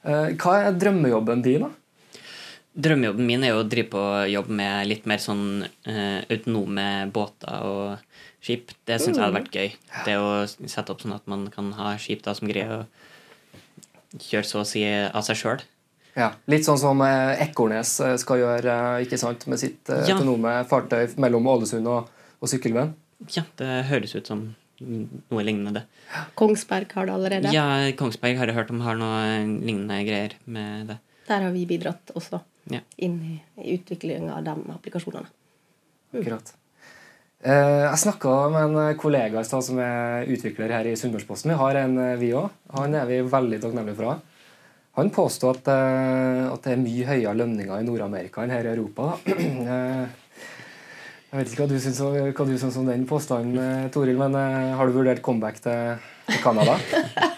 Hva 0.07 0.53
er 0.69 0.77
drømmejobben 0.79 1.41
din, 1.45 1.67
da? 1.67 1.71
Drømmejobben 2.77 3.25
min 3.25 3.43
er 3.43 3.55
jo 3.55 3.61
å 3.63 3.67
drive 3.67 3.89
på 3.89 4.01
jobb 4.29 4.49
med 4.53 4.85
litt 4.87 5.07
mer 5.09 5.17
sånn 5.21 5.63
eh, 5.89 6.19
autonome 6.29 6.83
båter 7.13 7.63
og 7.65 8.19
skip. 8.45 8.69
Det 8.85 8.99
syns 9.01 9.17
jeg 9.17 9.23
hadde 9.25 9.39
vært 9.39 9.55
gøy. 9.57 9.71
Det 10.05 10.17
å 10.21 10.27
sette 10.47 10.93
opp 10.93 11.01
sånn 11.01 11.15
at 11.17 11.25
man 11.31 11.47
kan 11.53 11.71
ha 11.79 11.95
skip 11.99 12.21
da 12.27 12.35
som 12.37 12.47
greier 12.51 12.75
å 12.77 12.83
kjøre 14.21 14.45
så 14.47 14.61
å 14.61 14.67
si 14.69 14.85
av 14.85 15.25
seg 15.25 15.39
sjøl. 15.41 15.65
Ja, 16.17 16.31
Litt 16.49 16.65
sånn 16.65 16.79
som 16.81 17.01
eh, 17.05 17.41
Ekornes 17.45 17.91
eh, 18.01 18.15
skal 18.21 18.39
gjøre 18.41 18.77
eh, 18.97 19.03
ikke 19.05 19.19
sant, 19.21 19.43
med 19.51 19.59
sitt 19.61 19.89
eh, 19.93 20.05
Ja. 20.09 20.15
autonome 20.15 20.53
fartøy 20.69 21.11
mellom 21.21 21.45
Ålesund 21.51 21.85
og, 21.91 22.07
og 22.41 22.49
Sykkylven. 22.49 22.93
Ja, 23.33 23.43
det 23.59 23.67
høres 23.89 24.15
ut 24.17 24.29
som 24.29 24.47
noe 24.81 25.43
lignende. 25.43 25.83
Kongsberg 26.37 26.91
har 26.93 27.05
det 27.09 27.13
allerede. 27.15 27.53
Ja, 27.55 27.65
Kongsberg 27.97 28.37
har 28.37 28.47
jeg 28.51 28.55
hørt 28.59 28.69
om 28.73 28.81
har 28.85 28.95
noe 28.99 29.23
lignende 29.63 29.97
greier 30.07 30.37
med 30.45 30.87
det. 30.93 30.99
Der 31.27 31.41
har 31.47 31.51
vi 31.51 31.65
bidratt 31.67 32.13
også 32.15 32.41
Ja. 32.71 32.79
inn 32.97 33.17
i, 33.23 33.35
i 33.63 33.75
utvikling 33.77 34.29
av 34.31 34.43
de 34.43 34.53
applikasjonene. 34.73 35.27
Akkurat. 36.13 36.53
Eh, 37.43 37.83
jeg 37.85 37.99
snakka 38.01 38.31
med 38.51 38.63
en 38.77 38.97
kollega 38.97 39.39
i 39.39 39.45
stad 39.47 39.63
som 39.63 39.77
er 39.79 40.25
utvikler 40.25 40.71
her 40.73 40.87
i 40.89 40.95
Sunnmørsposten. 40.99 41.51
Vi 41.53 41.57
har 41.59 41.75
en, 41.83 41.97
eh, 42.01 42.15
vi 42.17 42.31
òg. 42.33 42.49
Han 42.73 42.95
er 42.95 43.05
vi 43.05 43.21
veldig 43.21 43.59
takknemlige 43.61 43.95
for. 43.99 44.21
Han 44.97 45.11
påstår 45.13 45.59
at, 45.59 45.67
eh, 45.69 46.53
at 46.53 46.63
det 46.63 46.73
er 46.73 46.81
mye 46.81 47.05
høyere 47.05 47.35
lønninger 47.37 47.79
i 47.79 47.85
Nord-Amerika 47.85 48.41
enn 48.43 48.49
her 48.55 48.65
i 48.65 48.73
Europa. 48.75 49.17
Da. 49.25 50.07
Jeg 51.27 51.41
vet 51.41 51.49
ikke 51.51 51.65
hva 51.65 51.69
du 51.69 51.79
syns, 51.83 51.97
hva 52.01 52.45
du 52.47 52.53
syns 52.59 52.77
om 52.79 52.87
den 52.87 53.03
påstanden, 53.09 53.57
eh, 53.59 53.87
Toril, 53.91 54.15
men 54.19 54.35
eh, 54.39 54.75
har 54.79 54.87
du 54.87 54.95
vurdert 54.95 55.19
comeback 55.25 55.59
til, 55.63 55.97
til 56.29 56.39
Canada? 56.43 56.77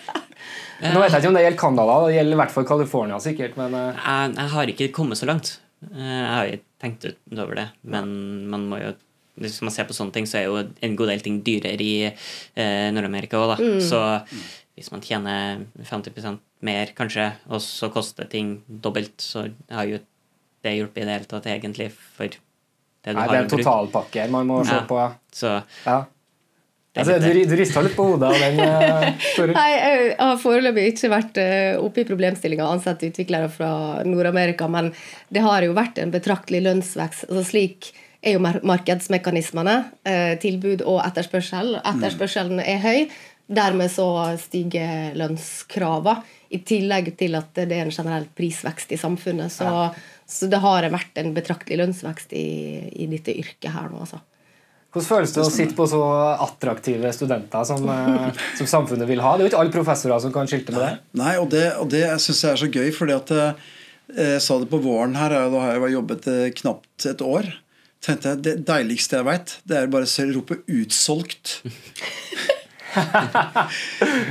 Nå 0.93 1.02
vet 1.02 1.12
jeg 1.12 1.19
ikke 1.23 1.32
om 1.32 1.36
det 1.36 1.41
gjelder 1.43 1.60
Canada, 1.60 1.95
det 2.06 2.13
gjelder 2.15 2.38
i 2.38 2.39
hvert 2.39 2.54
fall 2.54 2.67
California 2.69 3.17
sikkert, 3.23 3.58
men 3.60 3.73
eh, 3.75 3.97
Jeg, 4.06 4.36
jeg 4.38 4.54
har 4.54 4.71
ikke 4.75 4.89
kommet 4.95 5.19
så 5.19 5.28
langt. 5.30 5.56
Eh, 5.89 6.06
Jeg 6.06 6.34
har 6.36 6.52
ikke 6.54 6.65
tenkt 6.86 7.08
utover 7.34 7.58
det, 7.63 7.67
men 7.95 8.12
man 8.54 8.67
må 8.71 8.82
jo 8.84 8.93
hvis 9.39 9.62
man 9.63 9.71
ser 9.71 9.86
på 9.88 9.95
sånne 9.95 10.12
ting, 10.12 10.25
så 10.28 10.36
er 10.41 10.49
jo 10.49 10.58
en 10.84 10.95
god 10.99 11.08
del 11.13 11.21
ting 11.23 11.38
dyrere 11.47 11.80
i 11.80 11.93
eh, 12.10 12.89
Nord-Amerika 12.91 13.39
òg, 13.39 13.54
da. 13.54 13.69
Så 13.80 13.99
hvis 14.75 14.89
man 14.91 14.99
tjener 15.04 15.62
50% 15.88 16.41
mer, 16.67 16.91
kanskje, 16.97 17.30
og 17.47 17.62
så 17.63 17.88
koster 17.93 18.28
ting 18.28 18.58
dobbelt, 18.67 19.15
så 19.23 19.45
har 19.71 19.88
jo 19.88 20.02
det 20.67 20.73
hjulpet 20.75 21.06
i 21.06 21.08
det 21.08 21.15
hele 21.15 21.30
tatt, 21.32 21.47
egentlig, 21.47 21.88
for 21.95 22.36
det 23.05 23.13
du 23.13 23.17
nei, 23.17 23.25
har 23.25 23.33
det 23.33 23.38
er 23.39 23.45
en 23.47 23.51
totalpakke 23.53 24.29
man 24.31 24.47
må 24.49 24.63
se 24.67 24.75
Ja. 24.75 24.85
på. 24.88 25.03
Så 25.33 25.62
Ja. 25.85 25.99
Altså, 26.99 27.19
du, 27.21 27.27
du 27.45 27.53
rister 27.55 27.85
litt 27.85 27.93
på 27.95 28.03
hodet 28.03 28.27
av 28.27 28.39
den, 28.41 28.57
Uh, 28.59 29.45
Nei, 29.53 29.67
jeg 29.71 30.15
har 30.17 30.39
foreløpig 30.41 30.88
ikke 30.89 31.12
vært 31.13 31.38
uh, 31.39 31.77
oppe 31.85 32.01
i 32.01 32.07
problemstillinga 32.09 32.65
og 32.65 32.79
ansett 32.79 33.05
utviklere 33.07 33.47
fra 33.53 33.69
Nord-Amerika, 34.03 34.67
men 34.67 34.89
det 35.31 35.43
har 35.45 35.63
jo 35.63 35.75
vært 35.77 36.01
en 36.01 36.12
betraktelig 36.12 36.63
lønnsvekst. 36.65 37.29
Altså, 37.29 37.45
slik 37.53 37.91
er 38.25 38.35
jo 38.35 38.41
markedsmekanismene. 38.43 39.77
Uh, 40.03 40.33
Tilbud 40.41 40.81
og 40.81 40.99
etterspørsel. 41.05 41.77
Etterspørselen 41.88 42.59
er 42.65 42.81
høy. 42.83 43.05
Dermed 43.49 43.89
så 43.91 44.07
stiger 44.41 45.15
lønnskravene. 45.17 46.21
I 46.49 46.63
tillegg 46.65 47.12
til 47.17 47.38
at 47.38 47.51
det 47.53 47.75
er 47.77 47.85
en 47.85 47.93
generell 47.93 48.23
prisvekst 48.33 48.95
i 48.95 48.97
samfunnet. 48.97 49.53
Så, 49.53 49.69
så 50.25 50.49
det 50.49 50.62
har 50.63 50.88
vært 50.89 51.19
en 51.21 51.29
betraktelig 51.35 51.77
lønnsvekst 51.77 52.33
i, 52.33 52.47
i 52.89 53.05
dette 53.12 53.35
yrket 53.38 53.69
her 53.73 53.91
nå, 53.91 54.01
altså. 54.01 54.21
Hvordan 54.89 55.05
føles 55.05 55.33
det 55.35 55.41
å 55.43 55.49
sitte 55.53 55.77
på 55.77 55.85
så 55.85 56.01
attraktive 56.41 57.12
studenter 57.13 57.65
som, 57.69 57.83
eh, 57.93 58.39
som 58.57 58.69
samfunnet 58.69 59.05
vil 59.09 59.21
ha? 59.21 59.35
Det 59.38 59.43
er 59.43 59.45
jo 59.45 59.51
ikke 59.51 59.62
alle 59.62 59.75
professorer 59.75 60.23
som 60.23 60.33
kan 60.33 60.49
skilte 60.49 60.73
med 60.73 60.81
det. 60.81 60.93
Nei, 61.21 61.35
og 61.38 61.51
det, 61.53 61.65
og 61.77 61.91
det 61.93 62.05
syns 62.17 62.41
jeg 62.41 62.55
er 62.55 62.62
så 62.63 62.69
gøy, 62.73 62.89
fordi 62.97 63.13
at 63.13 63.33
eh, 63.35 63.67
jeg 64.17 64.41
sa 64.41 64.57
det 64.57 64.69
på 64.71 64.81
våren 64.81 65.13
her, 65.19 65.35
da 65.53 65.62
har 65.62 65.77
jeg 65.77 65.93
jobbet 65.93 66.29
eh, 66.33 66.45
knapt 66.63 67.05
et 67.05 67.21
år. 67.21 67.51
tenkte 68.01 68.33
jeg, 68.33 68.41
Det 68.47 68.55
deiligste 68.65 69.19
jeg 69.19 69.29
veit, 69.29 69.59
det 69.69 69.77
er 69.77 69.93
bare 69.93 70.09
å 70.09 70.31
rope 70.33 70.57
'utsolgt'. 70.65 71.59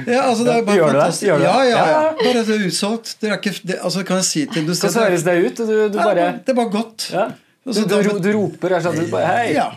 ja, 0.08 0.22
altså 0.24 0.44
det 0.46 0.54
er 0.54 0.62
bare 0.66 0.76
Gjør 0.78 0.86
du 0.88 0.96
det? 0.96 1.02
fantastisk. 1.02 1.26
Gjør 1.28 1.38
du 1.38 1.44
det? 1.44 1.48
Ja, 1.48 1.58
ja, 1.64 1.74
ja. 1.74 1.88
Ja. 1.90 2.14
Bare 2.20 2.44
det 2.48 2.54
er 2.56 2.64
utsolgt. 2.68 3.12
Det 3.20 3.30
er 3.30 3.36
ikke, 3.38 3.52
det, 3.70 3.76
altså 3.88 4.04
kan 4.08 4.20
jeg 4.20 4.28
si 4.28 4.44
til 4.52 4.64
Hvordan 4.68 4.96
høres 5.04 5.26
det 5.28 5.36
ut? 5.44 5.60
Du, 5.60 5.74
du 5.92 5.98
bare 5.98 6.24
Det 6.46 6.54
er 6.54 6.58
bare 6.58 6.72
godt. 6.74 7.10
ja. 7.12 7.26
du, 7.28 7.68
Altså, 7.68 7.84
du, 7.84 8.18
du 8.24 8.30
roper 8.38 8.72
rett 8.74 8.88
og 8.88 8.96
slett 8.96 9.08
du 9.10 9.12
bare 9.12 9.30
Hei! 9.36 9.52
Ja, 9.58 9.68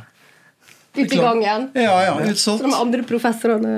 Ut 0.91 1.05
i 1.07 1.19
gangen. 1.19 1.69
ja, 1.75 1.93
ja 2.07 2.15
utsolgt. 2.19 2.63
Som 2.65 2.73
de 2.73 2.79
andre 2.79 3.05
professorene 3.07 3.73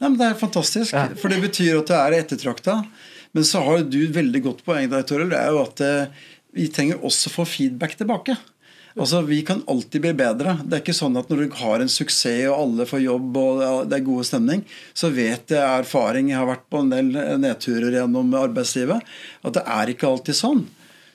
Nei, 0.00 0.08
men 0.08 0.16
Det 0.18 0.26
er 0.30 0.38
fantastisk. 0.40 0.96
For 1.20 1.28
det 1.28 1.42
betyr 1.42 1.82
at 1.82 1.90
det 1.90 1.96
er 1.98 2.14
ettertrakta. 2.22 2.78
Men 3.36 3.44
så 3.44 3.60
har 3.66 3.82
du 3.84 3.98
veldig 4.10 4.40
godt 4.46 4.62
poeng 4.64 4.88
der, 4.90 5.04
Toril. 5.06 5.28
Det 5.30 5.36
er 5.38 5.50
jo 5.52 5.60
at 5.60 5.82
eh, 5.84 6.22
vi 6.56 6.70
trenger 6.72 7.02
også 7.06 7.28
få 7.34 7.44
feedback 7.46 7.98
tilbake. 8.00 8.34
Altså, 8.98 9.20
Vi 9.26 9.42
kan 9.46 9.62
alltid 9.70 10.02
bli 10.02 10.12
bedre. 10.18 10.56
Det 10.64 10.76
er 10.78 10.82
ikke 10.82 10.96
sånn 10.96 11.18
at 11.20 11.28
når 11.30 11.44
du 11.44 11.54
har 11.60 11.82
en 11.82 11.92
suksess 11.92 12.48
og 12.50 12.56
alle 12.56 12.86
får 12.90 13.04
jobb 13.04 13.36
og 13.38 13.62
det 13.90 14.00
er 14.00 14.06
god 14.08 14.26
stemning, 14.26 14.64
så 14.94 15.12
vet 15.14 15.54
jeg 15.54 15.62
av 15.62 15.84
erfaring, 15.84 16.32
jeg 16.32 16.40
har 16.40 16.48
vært 16.50 16.66
på 16.72 16.82
en 16.82 16.90
del 16.90 17.12
nedturer 17.42 18.00
gjennom 18.00 18.34
arbeidslivet, 18.40 19.06
at 19.46 19.56
det 19.56 19.62
er 19.78 19.92
ikke 19.94 20.10
alltid 20.10 20.38
sånn. 20.40 20.64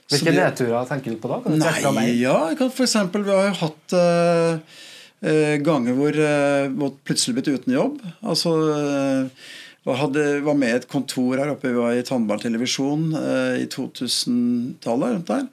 Så 0.05 0.19
Hvilke 0.19 0.31
det- 0.35 0.41
nedturer 0.45 0.87
tenker 0.87 1.11
du 1.11 1.17
på 1.17 1.29
da? 1.33 1.41
Kan 1.41 1.51
du 1.51 1.59
Nei, 1.97 2.21
ja, 2.21 2.49
jeg 2.49 2.57
kan 2.59 2.69
for 2.71 2.85
eksempel, 2.85 3.23
Vi 3.25 3.31
har 3.31 3.47
jo 3.49 3.59
hatt 3.65 3.93
uh, 3.97 4.59
uh, 5.25 5.57
ganger 5.65 5.97
hvor 5.97 6.13
uh, 6.15 6.89
plutselig 7.03 7.39
blitt 7.39 7.53
uten 7.59 7.73
jobb. 7.73 8.01
Altså 8.23 8.55
Uh, 8.55 9.29
hadde, 9.93 10.41
var 10.41 10.55
med 10.57 10.71
i 10.71 10.77
et 10.79 10.87
kontor 10.89 11.37
her 11.37 11.51
oppe 11.51 11.69
vi 11.69 11.77
var 11.77 11.93
i 11.93 12.01
Tandberg 12.01 12.41
Televisjon 12.41 13.11
eh, 13.13 13.59
i 13.61 13.67
2000-tallet. 13.69 15.11
rundt 15.13 15.27
der. 15.29 15.43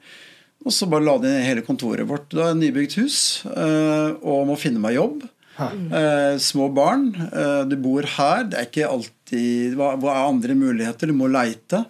Og 0.63 0.71
så 0.71 0.87
bare 0.87 1.03
la 1.03 1.17
de 1.19 1.31
ned 1.31 1.43
hele 1.43 1.63
kontoret 1.65 2.07
vårt. 2.07 2.29
Det 2.31 2.39
er 2.39 2.53
et 2.53 2.61
nybygd 2.61 2.97
hus 3.01 3.17
eh, 3.51 4.13
og 4.23 4.47
må 4.47 4.55
finne 4.59 4.81
meg 4.83 4.95
jobb. 4.95 5.25
Eh, 5.59 6.35
små 6.41 6.69
barn. 6.73 7.09
Eh, 7.27 7.61
du 7.69 7.75
bor 7.83 8.07
her. 8.15 8.47
Det 8.49 8.59
er 8.59 8.69
ikke 8.69 8.89
alltid 8.89 9.75
Hva, 9.77 9.93
er 9.97 10.23
andre 10.23 10.55
muligheter? 10.57 11.11
Du 11.11 11.17
må 11.17 11.27
leite. 11.31 11.83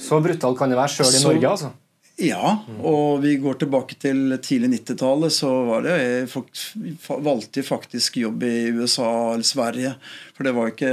Så 0.00 0.18
brutalt 0.24 0.58
kan 0.58 0.72
det 0.72 0.78
være 0.78 0.94
sjøl 0.96 1.12
i 1.12 1.22
Norge, 1.22 1.52
altså. 1.54 1.72
Ja, 2.16 2.62
og 2.80 3.18
vi 3.20 3.34
går 3.36 3.58
tilbake 3.60 3.98
til 4.00 4.32
tidlig 4.40 4.70
90-tallet, 4.78 5.34
så 5.36 5.50
var 5.66 5.82
det 5.84 5.96
folk 6.32 6.48
valgte 7.26 7.60
faktisk 7.66 8.16
jobb 8.22 8.46
i 8.48 8.70
USA 8.72 9.34
eller 9.34 9.44
Sverige. 9.44 9.90
For 10.32 10.48
det 10.48 10.54
var 10.56 10.72
ikke 10.72 10.92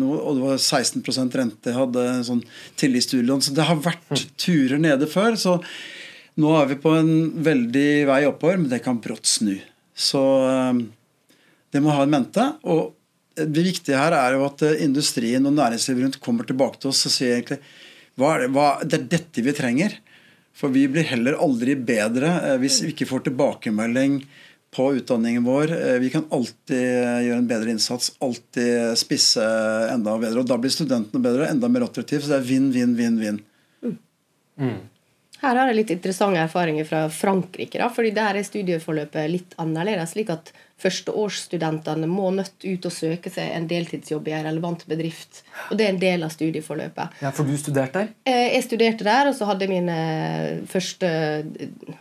noe 0.00 0.18
Og 0.18 0.40
det 0.40 0.42
var 0.48 0.58
16% 0.58 1.38
rente, 1.38 1.76
hadde 1.76 2.06
sånn 2.26 2.42
tilleggsstudielån. 2.82 3.44
Så 3.46 3.54
det 3.54 3.68
har 3.68 3.78
vært 3.78 4.26
turer 4.42 4.82
nede 4.82 5.06
før. 5.10 5.38
Så 5.38 5.54
nå 6.42 6.56
er 6.58 6.72
vi 6.72 6.80
på 6.82 6.96
en 6.98 7.14
veldig 7.46 7.90
vei 8.10 8.24
oppover, 8.26 8.58
men 8.58 8.72
det 8.74 8.82
kan 8.82 8.98
brått 8.98 9.30
snu. 9.30 9.54
Så 9.94 10.24
eh, 10.50 10.82
det 11.70 11.84
må 11.84 11.94
ha 11.94 12.02
en 12.02 12.14
mente. 12.18 12.50
Og 12.66 12.96
det 13.38 13.68
viktige 13.70 14.02
her 14.02 14.18
er 14.18 14.34
jo 14.34 14.48
at 14.50 14.66
eh, 14.66 14.82
industrien 14.82 15.46
og 15.46 15.54
næringslivet 15.54 16.08
rundt 16.08 16.22
kommer 16.24 16.48
tilbake 16.48 16.82
til 16.82 16.90
oss 16.90 17.06
og 17.06 17.14
sier 17.14 17.38
egentlig 17.38 17.62
hva 18.18 18.34
er 18.34 18.42
det, 18.42 18.54
hva, 18.56 18.70
det 18.82 18.98
er 18.98 19.10
dette 19.14 19.44
vi 19.46 19.54
trenger. 19.56 20.00
For 20.56 20.72
vi 20.74 20.86
blir 20.90 21.06
heller 21.08 21.38
aldri 21.40 21.76
bedre 21.76 22.32
eh, 22.44 22.56
hvis 22.62 22.80
vi 22.84 22.94
ikke 22.94 23.08
får 23.08 23.26
tilbakemelding 23.28 24.20
på 24.74 24.86
utdanningen 24.98 25.44
vår. 25.46 25.72
Eh, 25.74 25.98
vi 26.02 26.10
kan 26.12 26.26
alltid 26.30 26.84
gjøre 27.26 27.40
en 27.42 27.50
bedre 27.50 27.74
innsats, 27.74 28.12
alltid 28.22 28.98
spisse 29.00 29.44
enda 29.90 30.16
bedre. 30.20 30.42
Og 30.42 30.48
da 30.50 30.58
blir 30.60 30.74
studentene 30.74 31.22
bedre, 31.24 31.50
enda 31.50 31.70
mer 31.72 31.88
attraktive. 31.88 32.22
Så 32.24 32.34
det 32.34 32.40
er 32.40 32.48
vinn, 32.48 32.70
vinn, 32.74 32.96
vinn, 32.98 33.18
vinn. 33.22 33.42
Mm. 33.82 33.98
Mm. 34.60 34.80
Her 35.40 35.56
har 35.56 35.70
jeg 35.70 35.78
litt 35.78 35.94
interessante 35.94 36.42
erfaringer 36.42 36.84
fra 36.84 37.06
Frankrike. 37.12 37.80
Da, 37.80 37.88
fordi 37.92 38.12
der 38.16 38.36
er 38.36 38.46
studieforløpet 38.46 39.30
litt 39.32 39.56
annerledes. 39.62 40.12
slik 40.12 40.32
at 40.34 40.52
Førsteårsstudentene 40.80 42.08
må 42.08 42.30
nødt 42.34 42.64
ut 42.64 42.88
og 42.88 42.94
søke 42.94 43.32
seg 43.32 43.52
en 43.54 43.68
deltidsjobb 43.70 44.28
i 44.30 44.34
en 44.38 44.46
relevant 44.48 44.84
bedrift. 44.88 45.42
Og 45.70 45.78
Det 45.78 45.86
er 45.86 45.94
en 45.94 46.00
del 46.00 46.24
av 46.26 46.32
studieforløpet. 46.34 47.20
Ja, 47.22 47.32
For 47.36 47.44
du 47.44 47.56
studerte 47.60 48.04
der? 48.04 48.12
Eh, 48.24 48.54
jeg 48.56 48.66
studerte 48.66 49.06
der, 49.06 49.30
og 49.30 49.36
så 49.36 49.48
hadde 49.50 49.66
jeg 49.66 49.74
mine 49.74 49.96
første 50.70 51.10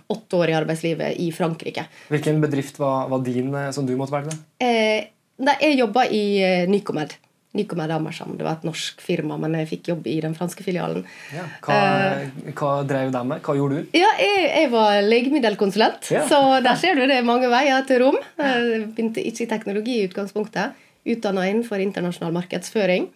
åtte 0.10 0.40
år 0.40 0.54
i 0.54 0.58
arbeidslivet 0.60 1.20
i 1.20 1.32
Frankrike. 1.36 1.88
Hvilken 2.10 2.42
bedrift 2.44 2.80
var, 2.80 3.10
var 3.12 3.24
din 3.26 3.54
eh, 3.54 3.72
som 3.76 3.88
du 3.88 3.96
måtte 4.00 4.16
velge? 4.16 4.38
Eh, 4.64 5.10
jeg 5.40 5.80
jobba 5.80 6.08
i 6.12 6.24
Nycomed. 6.68 7.16
Nycomed 7.52 7.92
Amersham. 7.92 8.36
Det 8.38 8.46
var 8.46 8.60
et 8.60 8.66
norsk 8.68 9.00
firma, 9.02 9.34
men 9.42 9.56
jeg 9.58 9.70
fikk 9.72 9.88
jobb 9.90 10.08
i 10.12 10.20
den 10.22 10.36
franske 10.38 10.62
filialen. 10.62 11.02
Ja, 11.34 11.48
hva, 11.66 11.78
uh, 12.22 12.50
hva 12.54 12.74
drev 12.86 13.10
de 13.14 13.22
med? 13.26 13.42
Hva 13.46 13.56
gjorde 13.58 13.80
du? 13.80 13.96
Ja, 13.98 14.12
Jeg, 14.22 14.44
jeg 14.52 14.70
var 14.70 15.00
legemiddelkonsulent, 15.02 16.12
ja. 16.14 16.28
så 16.30 16.60
der 16.62 16.78
ser 16.78 17.00
du 17.00 17.08
det 17.10 17.18
er 17.18 17.26
mange 17.26 17.50
veier 17.50 17.88
til 17.90 18.04
rom. 18.04 18.20
Jeg 18.38 18.84
begynte 18.94 19.24
ikke 19.26 19.48
i 19.48 19.50
teknologi 19.50 19.96
i 19.98 20.06
utgangspunktet. 20.06 20.78
Utdanna 21.10 21.48
innenfor 21.50 21.82
internasjonal 21.82 22.36
markedsføring. 22.36 23.08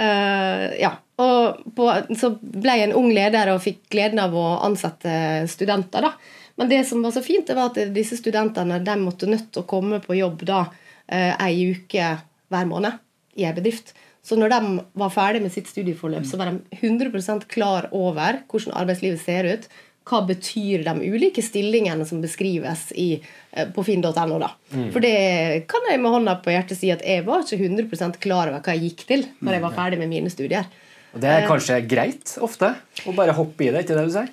Uh, 0.00 0.64
ja, 0.78 0.94
og 1.20 1.58
på, 1.76 1.88
Så 2.16 2.30
ble 2.40 2.76
jeg 2.78 2.88
en 2.88 2.96
ung 2.96 3.10
leder 3.12 3.50
og 3.52 3.60
fikk 3.64 3.82
gleden 3.92 4.22
av 4.22 4.32
å 4.32 4.46
ansette 4.64 5.44
studenter. 5.50 6.06
da. 6.06 6.14
Men 6.56 6.70
det 6.72 6.78
som 6.88 7.04
var 7.04 7.12
så 7.12 7.20
fint, 7.20 7.44
det 7.46 7.58
var 7.58 7.68
at 7.74 7.92
disse 7.92 8.16
studentene 8.16 8.80
de 8.80 8.96
måtte 9.02 9.28
nødt 9.28 9.50
til 9.52 9.66
å 9.66 9.68
komme 9.68 10.00
på 10.00 10.16
jobb 10.16 10.46
da 10.48 10.62
uh, 10.70 11.34
ei 11.44 11.68
uke 11.74 12.14
hver 12.48 12.64
måned 12.64 12.96
i 13.38 13.46
ei 13.46 13.54
bedrift. 13.56 13.94
Så 14.24 14.36
når 14.36 14.52
de 14.52 14.78
var 14.98 15.12
ferdig 15.14 15.42
med 15.44 15.52
sitt 15.54 15.70
studieforløp, 15.70 16.26
så 16.28 16.38
var 16.40 16.50
de 16.50 16.80
100% 16.82 17.46
klar 17.48 17.88
over 17.96 18.42
hvordan 18.50 18.74
arbeidslivet 18.76 19.22
ser 19.22 19.48
ut. 19.48 19.68
Hva 20.08 20.22
betyr 20.28 20.84
de 20.86 21.10
ulike 21.12 21.44
stillingene 21.44 22.06
som 22.08 22.20
beskrives 22.24 22.88
i, 22.96 23.20
eh, 23.52 23.68
på 23.72 23.84
finn.no? 23.84 24.50
Mm. 24.72 24.88
For 24.92 25.04
det 25.04 25.68
kan 25.68 25.84
jeg 25.90 26.00
med 26.00 26.14
hånda 26.16 26.38
på 26.44 26.52
hjertet 26.52 26.80
si 26.80 26.92
at 26.92 27.04
jeg 27.04 27.26
var 27.28 27.44
ikke 27.44 27.60
100% 27.60 28.20
klar 28.20 28.48
over 28.48 28.64
hva 28.64 28.76
jeg 28.76 28.88
gikk 28.88 29.06
til 29.08 29.26
når 29.40 29.58
jeg 29.58 29.64
var 29.66 29.76
ferdig 29.76 30.00
med 30.00 30.12
mine 30.12 30.32
studier. 30.32 30.68
Og 31.14 31.20
Det 31.20 31.28
er 31.28 31.44
eh, 31.44 31.48
kanskje 31.48 31.82
greit 31.88 32.36
ofte 32.44 32.72
å 33.04 33.14
bare 33.16 33.36
hoppe 33.36 33.68
i 33.68 33.70
det, 33.72 33.84
ikke 33.84 33.96
det 33.96 34.08
du 34.08 34.16
sier? 34.16 34.32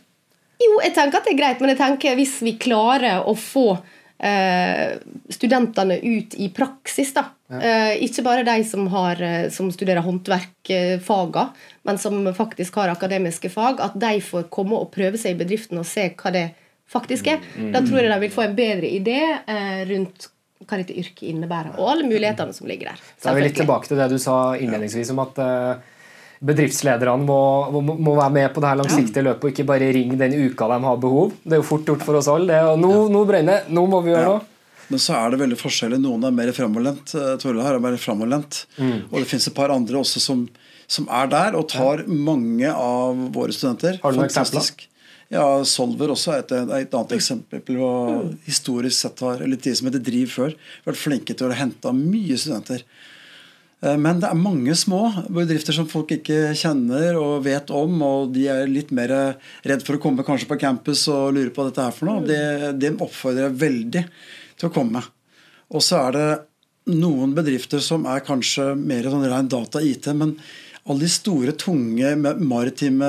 Jo, 0.55 0.79
jeg 0.79 0.95
tenker 0.95 1.19
at 1.19 1.27
det 1.27 1.35
er 1.35 1.41
greit, 1.41 1.61
men 1.61 1.73
jeg 1.73 1.81
tenker 1.81 2.15
hvis 2.15 2.37
vi 2.45 2.55
klarer 2.59 3.27
å 3.27 3.35
få 3.35 3.75
eh, 4.17 4.97
studentene 5.29 5.97
ut 5.99 6.35
i 6.35 6.49
praksis. 6.49 7.13
da. 7.13 7.25
Ja. 7.47 7.61
Eh, 7.61 8.03
ikke 8.07 8.23
bare 8.25 8.43
de 8.43 8.63
som, 8.63 8.87
har, 8.87 9.21
eh, 9.21 9.49
som 9.49 9.71
studerer 9.71 10.01
håndverkfaga, 10.05 11.47
men 11.83 11.97
som 11.97 12.33
faktisk 12.33 12.75
har 12.75 12.93
akademiske 12.93 13.49
fag. 13.49 13.81
At 13.81 13.97
de 13.99 14.21
får 14.21 14.49
komme 14.49 14.77
og 14.79 14.91
prøve 14.95 15.17
seg 15.21 15.35
i 15.35 15.41
bedriften 15.43 15.81
og 15.81 15.89
se 15.89 16.09
hva 16.15 16.33
det 16.33 16.47
faktisk 16.89 17.27
er. 17.27 17.43
Mm. 17.57 17.71
Da 17.73 17.81
tror 17.85 18.01
jeg 18.01 18.13
de 18.13 18.21
vil 18.23 18.33
få 18.33 18.45
en 18.45 18.57
bedre 18.57 18.89
idé 18.89 19.19
eh, 19.33 19.83
rundt 19.89 20.29
hva 20.65 20.79
dette 20.79 20.95
yrket 20.97 21.27
innebærer, 21.29 21.75
og 21.77 21.91
alle 21.91 22.07
mulighetene 22.07 22.53
som 22.55 22.65
ligger 22.69 22.93
der. 22.93 23.01
Da 23.21 23.29
er 23.29 23.37
vi 23.37 23.43
litt 23.43 23.59
tilbake 23.59 23.89
til 23.89 23.99
det 23.99 24.07
du 24.09 24.17
sa 24.21 24.55
innledningsvis 24.57 25.11
om 25.13 25.19
at 25.21 25.41
uh, 25.43 25.91
bedriftslederne 26.43 27.23
må, 27.23 27.39
må, 27.75 27.95
må, 27.95 28.15
være 28.17 28.33
med 28.35 28.49
på 28.55 28.63
det 28.63 28.71
her 28.71 28.81
langsiktige 28.81 29.23
løpet 29.25 29.47
og 29.47 29.53
ikke 29.53 29.67
bare 29.69 29.91
ringe 29.95 30.17
den 30.19 30.35
uka 30.49 30.67
de 30.71 30.79
har 30.83 30.99
behov. 31.01 31.31
Det 31.43 31.57
er 31.57 31.61
jo 31.61 31.67
fort 31.67 31.87
gjort 31.87 32.03
for 32.05 32.19
oss 32.19 32.29
alle. 32.31 32.59
nå, 32.81 32.91
nå 33.11 33.23
brenner 33.27 33.69
Nå 33.71 33.85
må 33.89 34.01
vi 34.05 34.13
gjøre 34.13 34.33
noe. 34.33 34.43
Men 34.91 35.01
så 35.01 35.15
er 35.17 35.33
det 35.33 35.41
veldig 35.41 35.57
forskjellig. 35.57 35.99
Noen 36.01 36.27
er 36.27 36.33
mer 36.35 36.51
framoverlent. 36.53 37.15
Eh, 37.17 37.31
Torle 37.41 37.63
her 37.65 37.77
er 37.77 37.83
mer 37.83 37.95
framoverlent. 38.01 38.65
Mm. 38.77 39.07
Og 39.09 39.15
det 39.17 39.29
fins 39.29 39.47
et 39.49 39.55
par 39.57 39.73
andre 39.73 39.97
også 40.01 40.21
som, 40.21 40.43
som 40.85 41.07
er 41.09 41.31
der 41.31 41.57
og 41.57 41.65
tar 41.71 42.03
ja. 42.03 42.09
mange 42.27 42.69
av 42.69 43.23
våre 43.33 43.55
studenter. 43.55 43.97
Har 44.03 44.13
du 44.13 44.21
noen 44.21 44.29
eksempler? 44.29 44.91
Ja, 45.33 45.45
Solver 45.65 46.13
også 46.13 46.35
er 46.35 46.43
et, 46.43 46.53
et 46.53 46.93
annet 46.93 47.15
eksempel. 47.17 47.63
Og 47.79 48.11
mm. 48.13 48.35
historisk 48.45 48.99
sett 48.99 49.25
har 49.25 49.41
eller 49.41 49.61
de 49.61 49.73
som 49.73 49.89
heter 49.89 50.05
Driv 50.05 50.35
før, 50.35 50.55
vært 50.85 51.01
flinke 51.01 51.37
til 51.37 51.49
å 51.49 51.57
hente 51.57 51.95
mye 51.97 52.37
studenter. 52.37 52.85
Eh, 53.85 53.97
men 54.01 54.21
det 54.21 54.29
er 54.29 54.39
mange 54.39 54.75
små 54.77 55.01
bedrifter 55.29 55.75
som 55.77 55.89
folk 55.89 56.15
ikke 56.17 56.55
kjenner 56.57 57.19
og 57.19 57.45
vet 57.45 57.71
om, 57.73 58.01
og 58.05 58.33
de 58.35 58.47
er 58.51 58.71
litt 58.71 58.93
mer 58.95 59.13
redd 59.65 59.85
for 59.85 59.97
å 59.97 60.01
komme 60.01 60.25
kanskje 60.27 60.49
på 60.49 60.59
campus 60.61 61.05
og 61.11 61.35
lure 61.37 61.53
på 61.53 61.61
hva 61.61 61.69
dette 61.69 61.85
er 61.85 61.95
for 61.95 62.09
noe. 62.09 62.25
Det, 62.25 62.73
det 62.81 62.95
oppfordrer 62.95 63.49
jeg 63.49 63.61
veldig 63.65 64.05
til 64.55 64.69
å 64.69 64.75
komme. 64.75 65.03
Og 65.75 65.83
så 65.83 66.01
er 66.07 66.17
det 66.17 66.29
noen 66.95 67.33
bedrifter 67.37 67.81
som 67.81 68.05
er 68.09 68.25
kanskje 68.25 68.73
mer 68.77 69.07
sånn 69.09 69.25
ren 69.25 69.49
data-IT, 69.49 70.11
men 70.17 70.35
alle 70.85 71.01
de 71.01 71.09
store, 71.09 71.55
tunge 71.57 72.11
maritime 72.45 73.07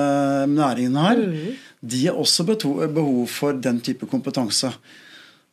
næringene 0.48 1.02
her, 1.04 1.18
mm. 1.20 1.50
de 1.92 2.06
har 2.06 2.16
også 2.16 2.46
behov 2.48 3.26
for 3.28 3.58
den 3.60 3.82
type 3.84 4.08
kompetanse. 4.08 4.70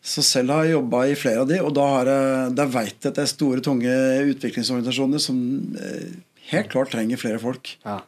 Så 0.03 0.19
selv 0.27 0.51
har 0.51 0.65
jeg 0.67 0.75
jobba 0.75 1.05
i 1.07 1.15
flere 1.15 1.43
av 1.45 1.47
de, 1.47 1.61
og 1.63 1.71
da, 1.77 1.83
jeg, 2.03 2.47
da 2.59 2.63
vet 2.67 2.97
jeg 2.97 3.11
at 3.13 3.15
det 3.15 3.23
er 3.23 3.29
store, 3.31 3.61
tunge 3.63 3.91
utviklingsorganisasjoner 4.33 5.21
som 5.23 5.37
eh, 5.79 6.09
helt 6.49 6.71
klart 6.73 6.91
trenger 6.91 7.21
flere 7.21 7.39
folk. 7.39 7.71
Ja. 7.85 8.01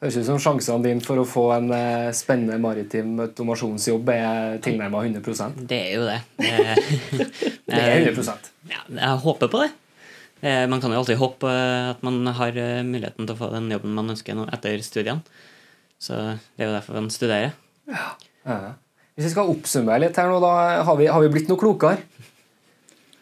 Høres 0.00 0.16
ut 0.16 0.28
som 0.28 0.40
sjansene 0.40 0.84
dine 0.86 1.04
for 1.04 1.20
å 1.20 1.26
få 1.28 1.50
en 1.52 1.68
eh, 1.76 2.08
spennende 2.16 2.56
maritim 2.64 3.12
automasjonsjobb 3.26 4.08
er 4.12 4.56
tilnærma 4.64 5.02
100% 5.04 5.66
Det 5.68 5.82
er 5.90 5.92
jo 5.98 6.06
det. 6.08 6.16
Det, 7.66 7.76
er 7.82 8.08
100 8.12 8.34
ja, 8.70 8.80
Jeg 8.86 9.20
håper 9.26 9.52
på 9.52 9.60
det. 9.64 9.68
Eh, 10.40 10.62
man 10.70 10.80
kan 10.80 10.94
jo 10.94 11.02
alltid 11.02 11.20
håpe 11.20 11.52
at 11.90 12.00
man 12.06 12.22
har 12.40 12.56
muligheten 12.88 13.26
til 13.26 13.34
å 13.36 13.40
få 13.42 13.50
den 13.52 13.68
jobben 13.74 13.92
man 13.98 14.16
ønsker 14.16 14.46
etter 14.48 14.80
studiene. 14.86 15.44
Så 16.00 16.16
det 16.56 16.64
er 16.64 16.70
jo 16.70 16.74
derfor 16.78 17.00
man 17.02 17.12
studerer. 17.12 17.52
Ja. 17.90 18.64
Hvis 19.16 19.30
vi 19.30 19.32
skal 19.32 19.48
oppsummere 19.48 20.02
litt 20.02 20.18
her 20.20 20.28
nå, 20.28 20.40
da 20.44 20.82
har 20.84 20.96
vi, 20.98 21.06
har 21.08 21.22
vi 21.24 21.30
blitt 21.32 21.48
noe 21.48 21.60
klokere. 21.60 22.04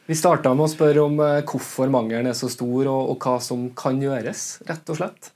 Vi 0.05 0.17
starta 0.19 0.51
med 0.53 0.67
å 0.67 0.73
spørre 0.73 1.05
om 1.07 1.21
eh, 1.23 1.45
hvorfor 1.47 1.93
mangelen 1.93 2.27
er 2.29 2.35
så 2.37 2.51
stor, 2.53 2.89
og, 2.91 3.13
og, 3.13 3.23
hva 3.23 3.39
som 3.41 3.69
kan 3.79 4.03
gjøres, 4.03 4.43
rett 4.69 4.91
og 4.91 4.99
slett. 4.99 5.31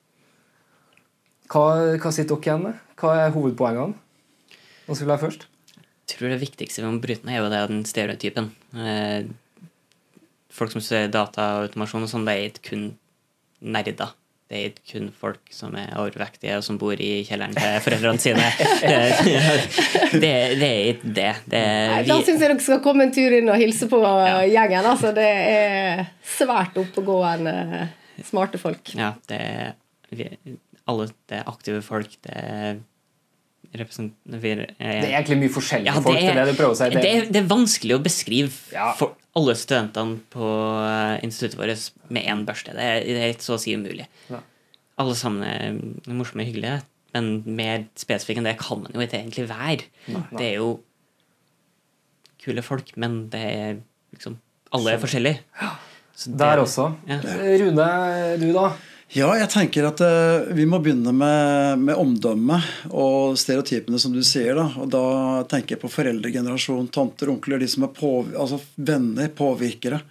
Hva, 1.48 1.62
hva 2.02 2.12
sitter 2.12 2.34
dere 2.34 2.50
igjen 2.50 2.66
med? 2.66 2.82
Hva 2.98 3.14
er 3.22 3.32
hovedpoengene? 3.32 3.96
Hva 4.88 4.98
vi 4.98 5.08
ha 5.14 5.20
først? 5.22 5.46
Jeg 5.78 6.16
tror 6.16 6.34
det 6.34 6.42
viktigste 6.42 6.82
vi 6.82 6.90
må 6.90 7.00
bryte 7.04 7.28
ned, 7.28 7.38
er 7.38 7.44
jo 7.44 7.52
det 7.54 7.62
den 7.70 7.82
stereotypen. 7.88 8.50
Eh, 8.74 9.30
folk 10.58 10.74
som 10.74 10.82
studerer 10.82 11.14
data 11.14 11.52
og 11.54 11.68
automasjon, 11.68 12.04
og 12.04 12.12
sånn, 12.12 12.26
det 12.26 12.34
er 12.34 12.50
ikke 12.50 12.66
kun 12.72 12.86
nerder 13.62 14.12
det 14.48 14.56
er 14.56 14.70
ikke 14.70 14.84
kun 14.94 15.08
folk 15.12 15.50
som 15.52 15.74
er 15.76 15.90
overvektige 16.00 16.54
og 16.56 16.62
som 16.64 16.78
bor 16.80 16.96
i 16.96 17.20
kjelleren 17.28 17.52
til 17.52 17.82
foreldrene 17.84 18.22
sine. 18.22 18.46
Det, 20.08 20.30
det 20.56 20.68
er 20.68 20.86
ikke 20.94 21.10
det. 21.18 21.32
det 21.52 21.58
er, 21.60 21.90
Nei, 21.92 22.04
da 22.08 22.16
syns 22.22 22.40
jeg 22.40 22.48
dere 22.48 22.64
skal 22.64 22.80
komme 22.84 23.04
en 23.04 23.12
tur 23.12 23.34
inn 23.36 23.50
og 23.52 23.60
hilse 23.60 23.90
på 23.90 23.98
ja. 24.00 24.38
gjengen. 24.48 24.88
Altså, 24.88 25.10
det 25.12 25.26
er 25.28 26.06
svært 26.24 26.78
oppegående, 26.80 27.52
smarte 28.24 28.60
folk. 28.62 28.94
Ja, 28.96 29.10
det 29.28 29.40
er, 29.44 29.74
alle 30.88 31.10
det 31.28 31.42
er 31.42 31.50
aktive 31.52 31.82
folk. 31.84 32.16
det 32.24 32.38
er 32.40 32.80
det 34.78 35.08
er 35.08 35.14
egentlig 35.20 35.38
mye 35.44 35.54
forskjellige 35.54 35.92
ja, 35.92 36.02
folk. 36.02 36.18
Det 36.18 36.28
er, 36.28 36.38
det, 36.38 36.52
du 36.52 36.58
prøver 36.58 36.74
å 36.74 36.78
si. 36.78 36.90
Det, 36.94 37.08
er, 37.08 37.26
det 37.32 37.40
er 37.40 37.48
vanskelig 37.50 37.96
å 37.96 38.02
beskrive 38.04 38.74
ja. 38.74 38.90
for 38.98 39.16
alle 39.38 39.54
studentene 39.58 40.18
på 40.32 40.50
eh, 40.82 41.14
instituttet 41.26 41.58
vårt 41.60 42.12
med 42.14 42.28
én 42.28 42.44
børste. 42.48 42.74
Det 42.76 42.86
er, 42.92 43.06
det 43.06 43.24
er 43.26 43.42
så 43.44 43.56
å 43.56 43.62
si 43.62 43.74
umulig. 43.78 44.08
Ja. 44.32 44.42
Alle 44.98 45.14
sammen 45.18 45.44
er 45.46 45.78
morsomme 46.10 46.42
og 46.42 46.50
hyggelige, 46.50 46.80
men 47.14 47.30
mer 47.46 47.86
spesifikke 47.98 48.42
enn 48.42 48.50
det 48.50 48.58
kan 48.60 48.82
man 48.82 48.94
jo 48.94 49.04
ikke 49.04 49.20
egentlig 49.20 49.46
være. 49.50 49.86
Nei, 50.08 50.18
nei. 50.18 50.40
Det 50.40 50.48
er 50.48 50.56
jo 50.58 50.72
kule 52.42 52.64
folk, 52.64 52.92
men 53.00 53.24
det 53.32 53.44
er 53.44 53.78
liksom 54.16 54.38
Alle 54.76 54.96
er 54.96 55.00
forskjellige. 55.00 55.40
Der 56.38 56.60
også. 56.60 56.90
Rune, 57.06 57.88
du 58.42 58.48
da? 58.52 58.72
Ja, 59.16 59.30
jeg 59.40 59.48
tenker 59.48 59.86
at 59.88 60.02
uh, 60.04 60.50
vi 60.52 60.66
må 60.68 60.82
begynne 60.84 61.14
med, 61.16 61.80
med 61.80 61.96
omdømme 61.96 62.58
og 62.92 63.38
stereotypene, 63.40 63.96
som 63.96 64.12
du 64.12 64.20
sier. 64.20 64.52
da, 64.58 64.66
og 64.76 64.90
Da 64.92 65.04
tenker 65.48 65.76
jeg 65.76 65.80
på 65.80 65.88
foreldregenerasjon, 65.92 66.90
tanter, 66.92 67.32
onkler, 67.32 67.62
de 67.62 67.70
som 67.72 67.86
er 67.86 67.94
på, 67.96 68.12
altså 68.36 68.60
venner, 68.76 69.32
påvirkere. 69.32 70.02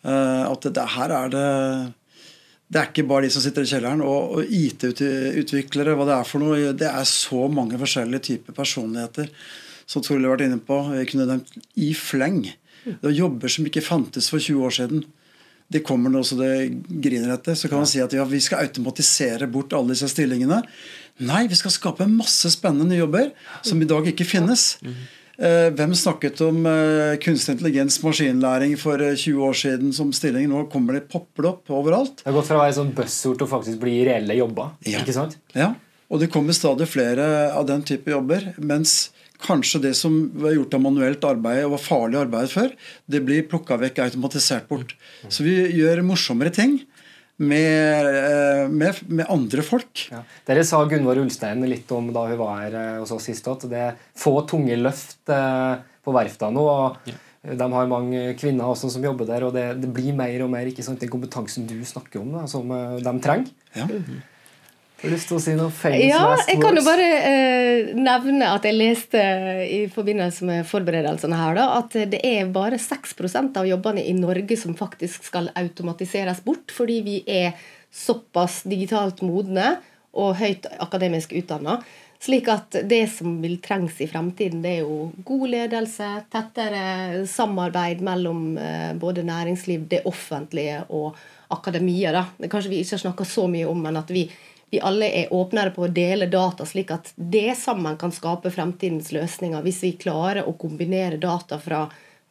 Uh, 0.00 0.48
at 0.48 0.64
det, 0.64 0.86
her 0.96 1.12
er 1.18 1.34
det 1.34 1.50
Det 2.72 2.80
er 2.80 2.88
ikke 2.88 3.04
bare 3.10 3.28
de 3.28 3.34
som 3.36 3.44
sitter 3.44 3.68
i 3.68 3.72
kjelleren. 3.74 4.00
Og, 4.00 4.38
og 4.38 4.56
IT-utviklere, 4.62 5.92
hva 5.92 6.08
det 6.08 6.16
er 6.16 6.32
for 6.32 6.40
noe. 6.40 6.72
Det 6.72 6.88
er 6.88 7.04
så 7.04 7.44
mange 7.52 7.76
forskjellige 7.84 8.30
typer 8.32 8.56
personligheter. 8.56 9.28
Som 9.84 10.00
Toril 10.00 10.24
har 10.24 10.38
vært 10.38 10.48
inne 10.48 10.62
på. 10.64 10.80
Jeg 10.96 11.12
kunne 11.12 11.28
nevnt 11.28 11.52
i 11.76 11.92
fleng. 11.92 12.46
Det 12.86 13.02
var 13.04 13.12
jobber 13.12 13.52
som 13.52 13.68
ikke 13.68 13.84
fantes 13.84 14.32
for 14.32 14.40
20 14.40 14.64
år 14.64 14.80
siden 14.80 15.10
det 15.72 15.84
kommer 15.86 16.12
nå 16.12 16.22
så 16.26 16.36
det 16.38 16.52
griner 16.86 17.32
etter, 17.34 17.56
så 17.58 17.70
kan 17.70 17.82
man 17.82 17.88
si 17.90 18.02
at 18.02 18.12
ja, 18.16 18.26
vi 18.28 18.40
skal 18.42 18.66
automatisere 18.66 19.48
bort 19.50 19.74
alle 19.76 19.94
disse 19.94 20.10
stillingene. 20.12 20.60
Nei, 21.24 21.46
vi 21.50 21.58
skal 21.58 21.74
skape 21.74 22.08
masse 22.10 22.50
spennende 22.52 22.90
nye 22.90 23.02
jobber 23.02 23.32
som 23.64 23.80
i 23.82 23.88
dag 23.88 24.06
ikke 24.12 24.26
finnes. 24.28 24.76
Eh, 25.42 25.70
hvem 25.74 25.94
snakket 25.96 26.42
om 26.44 26.66
eh, 26.68 27.14
kunstig 27.22 27.56
intelligens, 27.56 27.96
maskinlæring 28.04 28.76
for 28.80 29.00
20 29.00 29.30
eh, 29.32 29.40
år 29.46 29.56
siden 29.58 29.94
som 29.96 30.12
stilling? 30.14 30.50
Nå 30.50 30.66
kommer 30.72 30.98
det 30.98 31.08
popper 31.12 31.48
opp 31.54 31.72
overalt. 31.72 32.20
Det 32.20 32.28
har 32.28 32.36
gått 32.36 32.50
fra 32.50 32.60
å 32.60 32.64
være 32.64 32.76
sånn 32.76 32.92
buzzord 32.96 33.40
til 33.40 33.48
å 33.48 33.52
faktisk 33.54 33.80
bli 33.82 33.96
reelle 34.08 34.36
jobber. 34.38 34.76
Ja. 34.86 35.00
ikke 35.00 35.16
sant? 35.16 35.38
Ja, 35.56 35.72
og 36.12 36.20
det 36.20 36.28
kommer 36.32 36.56
stadig 36.56 36.90
flere 36.92 37.26
av 37.56 37.66
den 37.70 37.84
type 37.88 38.12
jobber. 38.12 38.52
Mens 38.60 39.10
kanskje 39.42 39.82
det 39.88 39.92
som 39.98 40.16
var 40.42 40.54
gjort 40.56 40.74
av 40.76 40.84
manuelt 40.84 41.24
arbeid 41.26 41.64
og 41.66 41.74
var 41.76 41.82
farlig 41.84 42.20
arbeid 42.22 42.52
før, 42.52 42.72
det 43.10 43.22
blir 43.26 43.46
plukka 43.50 43.78
vekk, 43.80 44.02
automatisert 44.06 44.68
bort. 44.70 44.94
Så 45.28 45.46
vi 45.46 45.56
gjør 45.78 46.04
morsommere 46.06 46.54
ting. 46.54 46.80
Med, 47.42 48.06
eh, 48.06 48.68
med, 48.70 48.98
med 49.08 49.26
andre 49.32 49.62
folk. 49.66 50.04
Ja. 50.12 50.20
Dere 50.46 50.62
sa 50.68 50.78
Gunvor 50.86 51.18
Ulstein 51.18 51.64
litt 51.66 51.90
om 51.90 52.12
da 52.14 52.26
hun 52.28 52.38
var 52.38 52.60
her 52.60 52.76
eh, 52.78 52.98
hos 53.00 53.10
oss 53.16 53.24
sist, 53.26 53.48
at 53.50 53.64
det 53.72 53.80
er 53.80 53.96
få 54.14 54.34
tunge 54.46 54.76
løft 54.78 55.32
eh, 55.32 55.80
på 56.04 56.14
verftene 56.14 56.54
nå. 56.54 56.62
og 56.62 57.08
ja. 57.08 57.16
De 57.42 57.66
har 57.72 57.88
mange 57.90 58.36
kvinner 58.38 58.70
også 58.70 58.92
som 58.94 59.02
jobber 59.02 59.26
der, 59.26 59.48
og 59.48 59.56
det, 59.56 59.64
det 59.82 59.88
blir 59.90 60.14
mer 60.14 60.44
og 60.44 60.52
mer 60.52 60.68
ikke 60.70 60.84
sant, 60.86 61.00
den 61.02 61.10
kompetansen 61.10 61.64
du 61.66 61.80
snakker 61.88 62.20
om, 62.20 62.28
da, 62.36 62.44
som 62.46 62.70
de 63.02 63.14
trenger. 63.24 63.50
Ja. 63.74 63.88
Har 65.02 65.10
du 65.10 65.16
lyst 65.16 65.26
til 65.32 65.34
å 65.34 65.42
si 65.42 65.52
noe 65.58 65.72
famous 65.74 66.04
ja, 66.06 66.26
Jeg 66.46 66.60
kan 66.62 66.76
jo 66.78 66.82
bare 66.86 67.06
eh, 67.26 67.88
nevne 67.98 68.52
at 68.54 68.66
jeg 68.68 68.76
leste 68.76 69.22
i 69.66 69.80
forbindelse 69.90 70.46
med 70.46 70.68
forberedelsene 70.70 71.40
her 71.40 71.56
da, 71.58 71.64
at 71.80 71.96
det 72.12 72.20
er 72.22 72.52
bare 72.54 72.78
6% 72.78 73.58
av 73.58 73.66
jobbene 73.66 74.04
i 74.06 74.12
Norge 74.14 74.54
som 74.60 74.76
faktisk 74.78 75.26
skal 75.26 75.50
automatiseres 75.58 76.44
bort, 76.46 76.70
fordi 76.70 77.00
vi 77.02 77.16
er 77.26 77.58
såpass 77.90 78.60
digitalt 78.70 79.24
modne 79.26 79.72
og 80.14 80.36
høyt 80.38 80.70
akademisk 80.78 81.34
utdanna. 81.34 81.80
Slik 82.22 82.46
at 82.54 82.78
det 82.86 83.02
som 83.10 83.34
vil 83.42 83.56
trengs 83.58 83.98
i 84.04 84.06
fremtiden, 84.06 84.62
det 84.62 84.76
er 84.76 84.84
jo 84.84 85.08
god 85.26 85.48
ledelse, 85.50 86.12
tettere 86.30 87.24
samarbeid 87.26 88.06
mellom 88.06 88.52
eh, 88.54 88.94
både 88.94 89.26
næringsliv, 89.26 89.88
det 89.90 90.04
offentlige 90.06 90.84
og 90.94 91.18
akademia. 91.50 92.14
Da. 92.14 92.24
Det 92.38 92.54
kanskje 92.54 92.70
vi 92.70 92.84
ikke 92.84 93.00
har 93.00 93.04
snakka 93.08 93.26
så 93.26 93.50
mye 93.50 93.66
om, 93.66 93.82
men 93.82 93.98
at 93.98 94.14
vi 94.14 94.28
vi 94.72 94.80
alle 94.80 95.04
er 95.12 95.32
åpnere 95.36 95.70
på 95.70 95.82
å 95.84 95.90
dele 95.92 96.30
data, 96.32 96.64
slik 96.64 96.90
at 96.94 97.10
det 97.16 97.58
sammen 97.60 97.98
kan 98.00 98.12
skape 98.14 98.48
fremtidens 98.54 99.10
løsninger. 99.12 99.60
Hvis 99.66 99.82
vi 99.84 99.90
klarer 100.00 100.48
å 100.48 100.54
kombinere 100.56 101.18
data 101.20 101.58
fra 101.60 101.82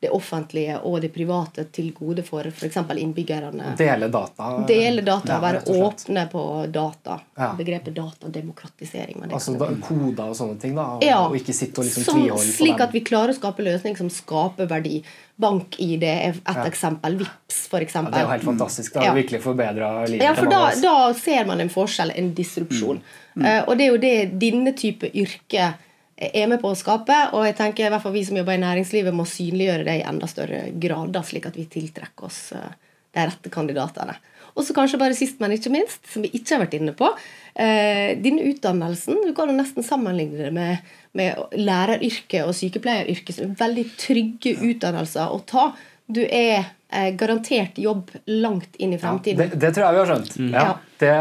det 0.01 0.09
offentlige 0.09 0.79
og 0.81 0.95
det 1.03 1.11
private 1.13 1.67
til 1.69 1.91
gode 1.93 2.23
for 2.25 2.47
f.eks. 2.49 2.77
innbyggerne. 2.97 3.75
Dele 3.77 4.07
data. 4.09 4.47
Dele 4.67 5.03
data, 5.05 5.35
ja, 5.35 5.39
Være 5.43 5.59
åpne 5.85 6.23
på 6.31 6.45
data. 6.73 7.19
Ja. 7.37 7.51
Begrepet 7.57 7.93
datademokratisering. 7.93 9.21
Altså 9.29 9.53
da, 9.61 9.67
koder 9.85 10.31
og 10.31 10.39
sånne 10.39 10.57
ting, 10.61 10.73
da? 10.73 10.87
Og, 10.95 11.05
ja, 11.05 11.19
og 11.27 11.37
ikke 11.37 11.53
sitte 11.53 11.83
og 11.83 11.85
liksom 11.85 12.07
tviholde 12.07 12.39
på 12.39 12.47
dem? 12.47 12.55
Slik 12.55 12.81
at 12.81 12.95
vi 12.97 13.03
klarer 13.05 13.35
å 13.35 13.37
skape 13.37 13.67
løsninger 13.67 14.01
som 14.01 14.09
skaper 14.09 14.71
verdi. 14.73 15.03
BankID 15.41 16.07
er 16.09 16.33
et 16.33 16.49
ja. 16.49 16.65
eksempel. 16.65 17.19
VIPS 17.21 17.61
f.eks. 17.69 17.99
Ja, 17.99 18.03
det 18.09 18.23
er 18.23 18.25
jo 18.25 18.33
helt 18.33 18.49
fantastisk. 18.49 18.95
Det 18.95 19.03
har 19.03 19.11
ja. 19.11 19.15
virkelig 19.21 19.43
forbedra 19.45 19.91
livet. 20.07 20.25
Ja, 20.25 20.33
for 20.37 20.49
da, 20.49 20.63
da, 20.81 20.97
ser 21.21 21.45
man 21.49 21.61
en 21.61 21.69
forskjell, 21.69 22.15
en 22.17 22.33
disrupsjon. 22.41 23.05
Mm. 23.05 23.37
Mm. 23.37 23.45
Uh, 23.45 23.61
og 23.67 23.77
det 23.77 23.85
er 23.85 23.93
jo 23.93 24.01
det 24.01 24.17
denne 24.41 24.73
type 24.73 25.13
yrke 25.13 25.71
er 26.29 26.49
med 26.51 26.61
på 26.61 26.71
å 26.71 26.77
skape. 26.77 27.17
Og 27.35 27.45
jeg 27.47 27.57
tenker 27.57 27.87
i 27.87 27.91
hvert 27.93 28.03
fall 28.03 28.15
vi 28.15 28.25
som 28.27 28.37
jobber 28.37 28.57
i 28.57 28.63
næringslivet, 28.63 29.15
må 29.15 29.25
synliggjøre 29.29 29.87
det 29.87 29.99
i 29.99 30.05
enda 30.07 30.29
større 30.29 30.65
grader, 30.81 31.25
slik 31.27 31.47
at 31.49 31.57
vi 31.57 31.67
tiltrekker 31.71 32.29
oss 32.29 32.43
eh, 32.57 32.75
de 33.15 33.25
rette 33.27 33.53
kandidatene. 33.53 34.17
Og 34.51 34.65
så 34.67 34.75
kanskje 34.75 34.99
bare 34.99 35.15
sist, 35.15 35.39
men 35.39 35.53
ikke 35.55 35.71
minst, 35.71 36.03
som 36.11 36.25
vi 36.25 36.31
ikke 36.35 36.55
har 36.55 36.63
vært 36.65 36.75
inne 36.75 36.93
på. 36.97 37.07
Eh, 37.55 38.17
denne 38.19 38.43
utdannelsen 38.51 39.23
du 39.23 39.31
kan 39.35 39.51
jo 39.51 39.55
nesten 39.55 39.85
sammenligne 39.85 40.49
det 40.49 40.51
med, 40.55 40.91
med 41.17 41.55
læreryrket 41.55 42.43
og 42.43 42.55
sykepleieryrket, 42.59 43.37
som 43.37 43.47
er 43.47 43.61
veldig 43.63 43.87
trygge 44.01 44.57
utdannelser 44.59 45.31
å 45.31 45.39
ta. 45.47 45.69
Du 46.11 46.21
er 46.25 46.57
eh, 46.91 47.11
garantert 47.15 47.79
jobb 47.79 48.11
langt 48.27 48.75
inn 48.75 48.95
i 48.95 48.99
fremtiden. 48.99 49.47
Ja, 49.47 49.53
det, 49.53 49.61
det, 49.63 49.73
tror 49.75 49.87
jeg 49.87 49.95
vi 49.95 50.03
har 50.03 50.11
skjønt. 50.11 50.39
Mm. 50.39 50.51
Ja, 50.51 50.71
det 50.99 51.15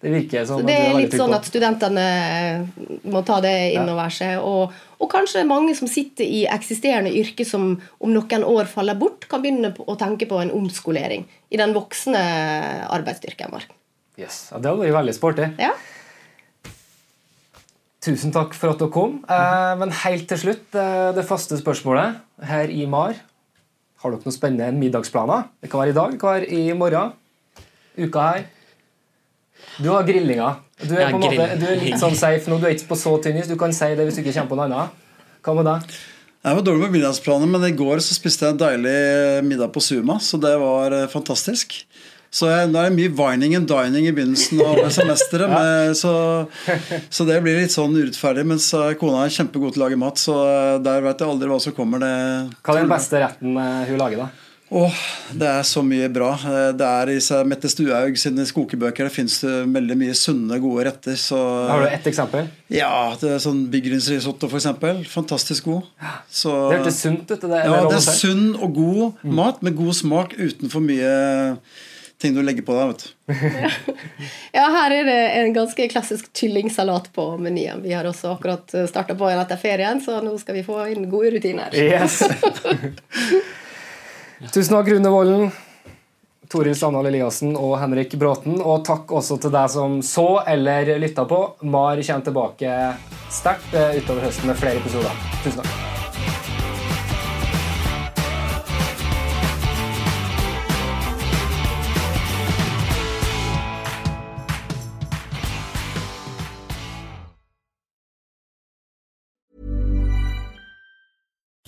det 0.00 0.10
virker 0.14 0.46
som 0.48 0.62
Det 0.64 0.74
er 0.74 0.94
litt 0.96 1.12
sånn 1.12 1.34
at 1.36 1.44
studentene 1.44 2.04
må 3.12 3.20
ta 3.26 3.36
det 3.44 3.52
inn 3.74 3.84
over 3.84 4.08
seg. 4.14 4.40
Og, 4.40 4.72
og, 4.96 5.08
kanskje 5.12 5.44
mange 5.44 5.74
som 5.76 5.90
sitter 5.92 6.24
i 6.24 6.46
eksisterende 6.48 7.12
yrke 7.12 7.44
som 7.44 7.74
om 8.00 8.14
noen 8.14 8.46
år 8.48 8.70
faller 8.70 8.96
bort, 8.96 9.26
kan 9.28 9.44
begynne 9.44 9.74
å 9.76 9.96
tenke 10.00 10.28
på 10.30 10.40
en 10.40 10.52
omskolering 10.56 11.26
i 11.52 11.60
den 11.60 11.76
voksne 11.76 12.22
arbeidsstyrken 12.88 13.52
vår. 13.52 13.66
Yes. 14.20 14.46
Ja, 14.52 14.60
det 14.60 14.72
hadde 14.72 14.86
vært 14.86 14.96
veldig 15.02 15.16
sporty. 15.16 15.48
Ja. 15.60 15.74
Tusen 18.00 18.32
takk 18.32 18.56
for 18.56 18.72
at 18.72 18.80
dere 18.80 18.92
kom. 18.94 19.18
Eh, 19.28 19.72
men 19.82 19.92
helt 20.02 20.24
til 20.30 20.40
slutt, 20.40 20.70
eh, 20.72 21.10
det 21.16 21.26
faste 21.28 21.58
spørsmålet 21.60 22.16
her 22.48 22.72
i 22.72 22.86
MAR. 22.88 23.20
Har 24.00 24.14
dere 24.14 24.24
noen 24.24 24.36
spennende 24.36 24.72
middagsplaner? 24.80 25.50
Det 25.60 25.68
kan 25.68 25.84
være 25.84 25.92
i 25.92 25.98
dag, 25.98 26.16
det 26.16 26.20
kan 26.22 26.40
være 26.40 26.48
i 26.48 26.72
morgen. 26.72 27.12
Uka 28.00 28.24
her. 28.30 28.48
Du 29.80 29.90
har 29.92 30.06
grillinga. 30.08 30.54
Du 30.80 30.94
er, 30.96 31.10
på 31.10 31.18
en 31.18 31.26
måte, 31.26 31.50
du 31.60 31.66
er 31.68 31.80
litt 31.80 32.00
sånn 32.00 32.16
safe 32.16 32.50
nå. 32.50 32.60
Du 32.60 32.68
er 32.68 32.76
ikke 32.76 32.92
på 32.92 32.98
så 33.00 33.16
tynn 33.22 33.40
is. 33.40 33.50
Du 33.50 33.58
kan 33.60 33.72
si 33.76 33.90
det 33.96 34.06
hvis 34.06 34.18
du 34.18 34.24
ikke 34.24 34.36
kommer 34.38 34.52
på 34.52 34.58
noe 34.60 34.68
annet. 34.70 35.06
Hva 35.44 35.56
med 35.56 35.68
deg? 35.68 35.98
Jeg 36.40 36.56
var 36.56 36.64
dårlig 36.64 36.86
med 36.86 36.94
middagsplaner, 36.96 37.48
men 37.52 37.64
i 37.68 37.74
går 37.76 38.00
så 38.00 38.16
spiste 38.16 38.46
jeg 38.46 38.54
en 38.54 38.60
deilig 38.62 38.94
middag 39.44 39.68
på 39.74 39.82
Suma, 39.84 40.16
så 40.24 40.38
det 40.40 40.54
var 40.60 40.94
eh, 40.96 41.08
fantastisk. 41.12 41.82
Så 42.32 42.46
jeg, 42.48 42.70
Det 42.72 42.80
er 42.80 42.94
mye 42.94 43.10
vining 43.12 43.56
and 43.58 43.68
dining 43.68 44.06
i 44.08 44.14
begynnelsen 44.14 44.62
av 44.64 44.80
semesteret. 44.96 45.52
ja. 45.52 45.92
så, 45.98 46.12
så, 47.10 47.26
det 47.28 47.40
blir 47.44 47.58
litt 47.60 47.74
sånn 47.74 47.92
urettferdig. 47.92 48.46
Mens 48.48 48.70
eh, 48.72 48.94
kona 49.00 49.26
er 49.26 49.34
kjempegod 49.36 49.74
til 49.74 49.82
å 49.82 49.84
lage 49.84 50.00
mat, 50.00 50.22
så 50.22 50.38
eh, 50.46 50.76
der 50.84 51.04
vet 51.04 51.20
jeg 51.20 51.34
aldri 51.34 51.50
hva 51.52 51.60
som 51.60 51.76
kommer. 51.76 52.00
Det, 52.00 52.14
hva 52.64 52.76
er 52.78 52.86
den 52.86 52.94
beste 52.94 53.20
retten 53.20 53.60
hun 53.60 54.00
lager, 54.00 54.24
da? 54.24 54.49
Åh, 54.70 54.94
Det 55.34 55.46
er 55.50 55.64
så 55.66 55.82
mye 55.82 56.06
bra. 56.12 56.30
Det 56.78 56.86
er 56.86 57.10
i 57.10 57.18
Mette 57.50 57.68
Stuhaug 57.70 58.14
sine 58.18 58.44
skokebøker. 58.46 59.08
det 59.08 59.14
fins 59.14 59.40
veldig 59.42 59.96
mye 59.98 60.14
sunne, 60.14 60.60
gode 60.62 60.84
retter. 60.86 61.16
Så, 61.18 61.38
Har 61.68 61.82
du 61.82 61.88
ett 61.88 62.06
eksempel? 62.06 62.46
Ja, 62.70 63.16
det 63.20 63.32
er 63.34 63.42
sånn 63.42 63.64
Byggrynsrisotto 63.70 64.46
f.eks. 64.46 64.68
Fantastisk 65.10 65.64
god. 65.64 65.88
Så, 66.30 66.54
det 66.70 66.78
hørtes 66.78 67.00
sunt 67.02 67.26
ut? 67.26 67.40
Det, 67.40 67.62
ja, 67.66 67.80
det 67.88 67.98
er 67.98 68.18
sunn 68.22 68.52
og 68.60 68.74
god 68.76 69.22
mm. 69.22 69.32
mat 69.34 69.62
med 69.66 69.74
god 69.78 69.96
smak 69.98 70.36
uten 70.38 70.70
for 70.70 70.86
mye 70.86 71.10
ting 72.20 72.36
du 72.36 72.42
legger 72.44 72.62
på 72.62 72.76
deg. 72.76 72.92
vet 72.92 73.02
du. 73.02 73.32
ja, 74.58 74.66
her 74.70 74.94
er 74.94 75.08
det 75.08 75.20
en 75.40 75.54
ganske 75.56 75.88
klassisk 75.90 76.28
kyllingsalat 76.36 77.08
på 77.16 77.26
menyen. 77.42 77.82
Vi 77.82 77.96
har 77.96 78.06
også 78.06 78.36
akkurat 78.36 78.70
starta 78.92 79.18
på 79.18 79.32
en 79.32 79.40
etter 79.42 79.58
ferien, 79.58 80.02
så 80.04 80.20
nå 80.22 80.36
skal 80.38 80.60
vi 80.60 80.66
få 80.66 80.84
inn 80.92 81.08
gode 81.10 81.34
rutiner. 81.34 81.74
Yes. 81.74 82.20
Tusen 84.48 84.72
takk, 84.72 84.88
Rune 84.88 85.10
Volden, 85.12 85.50
Toril 86.48 86.76
Sandal 86.76 87.10
Eliassen 87.10 87.52
og 87.60 87.74
Henrik 87.82 88.14
Bråten. 88.16 88.56
Og 88.64 88.80
takk 88.88 89.12
også 89.12 89.36
til 89.42 89.52
deg 89.52 89.68
som 89.68 89.98
så 90.00 90.40
eller 90.48 90.94
lytta 91.02 91.26
på. 91.28 91.42
MAR 91.60 92.00
kommer 92.00 92.24
tilbake 92.30 92.80
sterkt 93.30 93.76
eh, 93.76 94.00
utover 94.00 94.30
høsten 94.30 94.48
med 94.48 94.56
flere 94.62 94.80
episoder. 94.80 95.26
Tusen 95.44 95.60
takk. 95.60 95.99